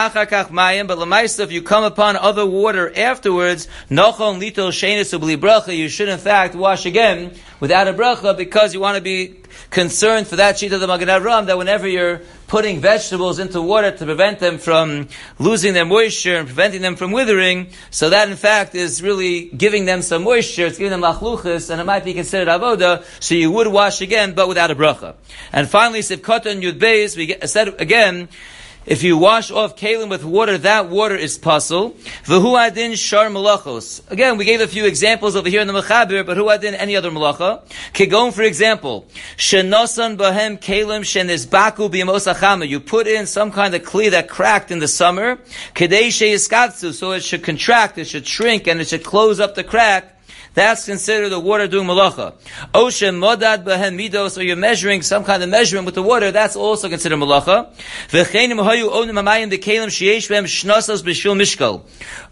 but 0.88 1.40
if 1.40 1.52
you 1.52 1.62
come 1.62 1.84
upon 1.84 2.16
other 2.16 2.46
water 2.46 2.92
afterwards, 2.98 3.68
nochon 3.90 4.40
lito 4.40 4.70
bracha, 5.38 5.76
you 5.76 5.90
should 5.90 6.10
in 6.10 6.20
fact 6.20 6.56
wash 6.56 6.86
again 6.86 7.34
without 7.60 7.88
a 7.88 7.94
bracha, 7.94 8.36
because 8.38 8.74
you 8.74 8.80
want 8.80 8.98
to 8.98 9.02
be 9.02 9.40
concerned 9.70 10.28
for 10.28 10.36
that 10.36 10.60
sheet 10.60 10.74
of 10.74 10.80
the 10.82 10.88
Magen 10.88 11.08
Avram, 11.08 11.46
that 11.48 11.58
whenever 11.58 11.88
you're 11.88 12.22
putting 12.48 12.80
vegetables 12.80 13.40
into 13.40 13.60
water 13.62 13.90
to 13.90 14.06
prevent 14.06 14.38
them 14.38 14.60
from 14.60 15.08
losing 15.40 15.74
their 15.74 15.86
moisture 15.86 16.36
and 16.36 16.46
preventing 16.46 16.84
them 16.84 16.96
from 16.96 17.12
withering, 17.12 17.68
so 17.90 18.12
that 18.12 18.30
in 18.30 18.36
fact 18.36 18.76
is 18.76 19.02
really 19.02 19.46
giving 19.46 19.86
them 19.86 20.04
some 20.04 20.12
moisture, 20.19 20.65
it's 20.65 20.78
giving 20.78 20.91
them 20.91 21.02
lachluchis, 21.02 21.69
and 21.69 21.82
it 21.82 21.84
might 21.84 22.04
be 22.04 22.13
considered 22.13 22.47
avoda, 22.47 23.06
so 23.19 23.36
you 23.36 23.52
would 23.52 23.67
wash 23.67 24.02
again, 24.02 24.34
but 24.34 24.47
without 24.47 24.71
a 24.71 24.76
bracha. 24.76 25.15
And 25.52 25.69
finally, 25.69 25.99
Sivkot 25.99 26.45
and 26.45 26.63
Yud 26.63 26.80
Beis, 26.80 27.17
we 27.17 27.36
said 27.47 27.80
again, 27.82 28.30
if 28.86 29.04
you 29.04 29.17
wash 29.17 29.52
off 29.52 29.76
kalim 29.76 30.10
with 30.10 30.24
water, 30.24 30.58
that 30.58 30.89
water 30.89 31.15
is 31.15 31.38
puzzle. 31.38 31.91
V'hu 32.26 32.60
adin 32.60 32.96
shar 32.96 33.28
malachos. 33.28 34.10
Again, 34.12 34.38
we 34.38 34.46
gave 34.46 34.62
a 34.62 34.67
few 34.67 34.86
examples 34.86 35.36
over 35.36 35.50
here 35.50 35.62
in 35.62 35.67
the 35.67 35.74
Mechaber, 35.74 36.26
but 36.26 36.38
who 36.38 36.50
adin 36.50 36.74
any 36.76 36.96
other 36.96 37.12
malacha? 37.12 37.63
Kigon, 37.93 38.34
for 38.34 38.43
example, 38.43 39.06
shenosan 39.38 40.17
bahem 40.17 40.60
kalim 40.60 41.02
shenizbaku 41.02 41.89
b'yamosachama. 41.89 42.67
You 42.67 42.80
put 42.80 43.08
in 43.08 43.26
some 43.26 43.52
kind 43.52 43.74
of 43.74 43.84
kli 43.84 44.12
that 44.12 44.30
cracked 44.30 44.72
in 44.72 44.80
the 44.80 44.88
summer, 44.88 45.38
kedei 45.74 46.08
sheyiskatsu, 46.08 46.93
so 46.93 47.12
it 47.12 47.24
should 47.24 47.43
contract, 47.43 47.98
it 47.98 48.06
should 48.06 48.28
shrink, 48.28 48.67
and 48.67 48.82
it 48.82 48.88
should 48.88 49.04
close 49.04 49.39
up 49.39 49.56
the 49.56 49.63
crack 49.63 50.12
that's 50.54 50.86
considered 50.86 51.30
the 51.30 51.39
water 51.39 51.68
doing 51.68 51.88
malacha. 51.88 52.34
Oshem 52.74 53.18
modad 53.18 53.63
behen 53.63 53.98
midos, 53.98 54.38
or 54.38 54.44
you're 54.44 54.56
measuring 54.56 55.02
some 55.02 55.24
kind 55.24 55.42
of 55.42 55.50
measurement 55.50 55.86
with 55.86 55.96
the 55.96 56.04
water, 56.04 56.32
that's 56.32 56.56
also 56.56 56.89
considered 56.89 57.18
malacha. 57.18 57.72
Onim 58.10 59.50
dekelim 59.50 59.88
sheyesh 59.88 60.30
mishkal. 61.44 61.82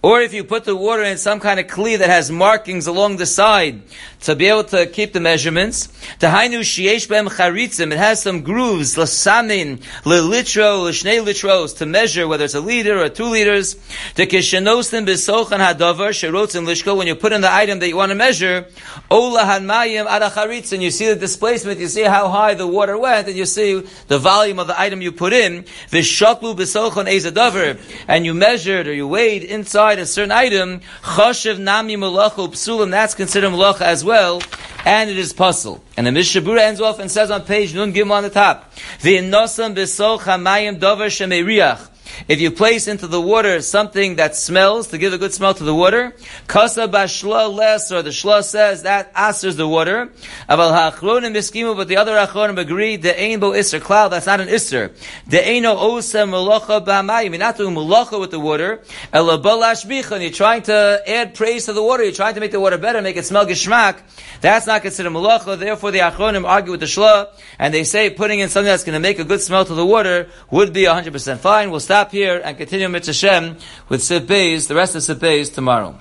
Or 0.02 0.22
if 0.22 0.34
you 0.34 0.44
put 0.44 0.66
the 0.66 0.76
water 0.76 1.04
in 1.04 1.18
some 1.18 1.40
kind 1.40 1.60
of 1.60 1.68
kli 1.68 1.98
that 1.98 2.10
has 2.10 2.32
markings 2.32 2.88
along 2.88 3.18
the 3.18 3.26
side 3.26 3.82
to 4.22 4.36
be 4.36 4.48
able 4.48 4.64
to 4.66 4.86
keep 4.86 5.14
the 5.14 5.20
measurements, 5.20 5.88
tahainu 6.20 6.60
shiesh 6.60 7.10
bem 7.10 7.28
charitzim, 7.28 7.92
it 7.92 7.98
has 7.98 8.22
some 8.22 8.42
grooves, 8.42 8.96
lasamin, 8.96 9.78
lelitro, 10.04 10.84
l'shnei 10.84 11.24
litros, 11.24 11.78
to 11.78 11.86
measure 11.86 12.28
whether 12.28 12.46
it's 12.46 12.54
a 12.54 12.60
liter 12.60 13.00
or 13.02 13.10
two 13.10 13.26
liters, 13.26 13.76
to 14.16 14.28
kishenosim 14.28 15.06
besochan 15.08 15.60
hadavar, 15.60 16.12
sherotzim 16.12 16.66
lishko, 16.68 16.96
when 16.96 17.08
you 17.08 17.16
put 17.16 17.34
in 17.34 17.42
the 17.42 17.52
item 17.52 17.80
that 17.80 17.88
you 17.88 17.96
want 17.96 18.11
to 18.12 18.16
measure, 18.16 18.68
ola 19.10 19.42
hanmayim 19.42 20.08
adacharitz, 20.08 20.74
and 20.74 20.82
you 20.84 20.92
see 20.92 21.08
the 21.08 21.16
displacement, 21.16 21.80
you 21.80 21.88
see 21.88 22.04
how 22.04 22.30
high 22.30 22.54
the 22.54 22.68
water 22.68 22.98
went, 22.98 23.28
and 23.28 23.38
you 23.38 23.46
see 23.46 23.82
the 24.08 24.20
volume 24.20 24.60
of 24.60 24.68
the 24.68 24.80
item 24.80 25.02
you 25.02 25.12
put 25.12 25.34
in, 25.34 25.64
v'shaklu 25.90 26.56
besochan 26.56 27.08
ezadavar, 27.08 27.80
and 28.08 28.26
you 28.26 28.34
measured 28.34 28.88
or 28.88 28.94
you 28.94 29.08
weighed 29.08 29.44
inside 29.44 30.00
a 30.00 30.06
certain 30.06 30.32
item, 30.32 30.82
chashiv 31.02 31.60
nami 31.60 31.96
malachu 31.98 32.48
psulim, 32.50 32.92
that's 32.92 33.16
considered 33.16 33.52
malacha 33.52 33.82
as 33.82 34.04
well, 34.04 34.42
and 34.86 35.10
it 35.10 35.18
is 35.18 35.34
puzzle. 35.34 35.84
And 35.98 36.08
the 36.08 36.12
Mishnah 36.12 36.42
Berurah 36.42 36.62
ends 36.62 36.82
off 36.82 37.00
and 37.00 37.12
says 37.12 37.30
on 37.30 37.44
page 37.44 37.76
Nun 37.76 37.92
Gim 37.92 38.12
on 38.12 38.24
the 38.24 38.30
top, 38.30 38.74
V'nosam 39.00 39.76
b'sol 39.76 40.20
chamayim 40.20 40.80
dover 40.80 41.06
shemeriach. 41.06 41.90
If 42.28 42.42
you 42.42 42.52
place 42.52 42.88
into 42.88 43.08
the 43.08 43.22
water 43.22 43.62
something 43.62 44.16
that 44.16 44.36
smells 44.36 44.88
to 44.90 44.98
give 44.98 45.14
a 45.14 45.18
good 45.18 45.34
smell 45.34 45.54
to 45.54 45.64
the 45.64 45.76
water, 45.76 46.16
kasa 46.48 46.88
bashla 46.88 47.54
les, 47.54 47.92
or 47.92 48.02
the 48.02 48.10
shla 48.10 48.44
says 48.44 48.84
that 48.84 49.12
answers 49.16 49.56
the 49.56 49.68
water. 49.68 50.10
Aval 50.50 50.72
ha'achronim 50.72 51.34
biskimu, 51.34 51.76
but 51.76 51.88
the 51.88 51.98
other 51.98 52.16
achronim 52.16 52.58
agree 52.58 52.96
the 52.96 53.20
ain 53.20 53.40
bo 53.40 53.54
iser 53.54 53.80
cloud. 53.80 54.10
That's 54.10 54.26
not 54.26 54.40
an 54.40 54.50
iser. 54.50 54.92
The 55.28 55.48
aino 55.48 55.76
osa 55.78 56.20
malacha 56.20 56.86
b'hamayim. 56.86 57.30
You're 57.30 57.40
not 57.40 57.58
doing 57.58 57.76
malacha 57.76 58.20
with 58.20 58.32
the 58.32 58.40
water. 58.40 58.82
Bichan. 59.14 60.22
You're 60.22 60.32
trying 60.32 60.64
to 60.64 61.02
add 61.08 61.36
praise 61.36 61.66
to 61.66 61.74
the 61.74 61.84
water. 61.84 62.04
You're 62.04 62.14
trying 62.14 62.36
to 62.36 62.40
make 62.40 62.52
the 62.52 62.60
water 62.60 62.78
better, 62.78 63.02
make 63.02 63.18
it 63.18 63.26
smell 63.26 63.46
gishmak. 63.46 64.00
That's 64.42 64.68
not 64.68 64.82
considered 64.82 65.12
malacha. 65.12 65.58
Therefore, 65.58 65.92
the 65.92 66.00
achronim 66.00 66.46
argue 66.48 66.72
with 66.72 66.80
the 66.80 66.86
shla, 66.86 67.30
and 67.60 67.74
they 67.74 67.84
say 67.84 68.10
putting 68.10 68.40
in 68.40 68.50
something 68.50 68.68
that's 68.68 68.84
going 68.84 68.94
to 68.94 69.00
make 69.00 69.20
a 69.20 69.24
good 69.24 69.42
smell 69.42 69.66
to 69.66 69.74
the 69.74 69.86
water 69.86 70.30
would 70.50 70.74
be 70.74 70.84
100% 70.84 71.38
fine. 71.38 71.72
We'll 71.72 71.80
stop 71.80 72.11
here 72.12 72.42
and 72.44 72.58
continue 72.58 72.90
Mitzvah 72.90 73.56
with 73.90 74.04
Sif 74.04 74.24
Beis, 74.24 74.68
the 74.68 74.76
rest 74.76 74.96
of 74.96 75.04
Sif 75.04 75.20
Beis 75.20 75.54
tomorrow. 75.54 75.96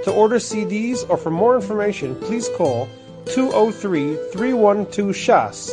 To 0.04 0.12
order 0.12 0.36
CDs 0.36 1.08
or 1.08 1.16
for 1.16 1.30
more 1.30 1.56
information, 1.56 2.14
please 2.16 2.50
call 2.56 2.88
203 3.26 4.16
312 4.32 5.14
Shas. 5.14 5.72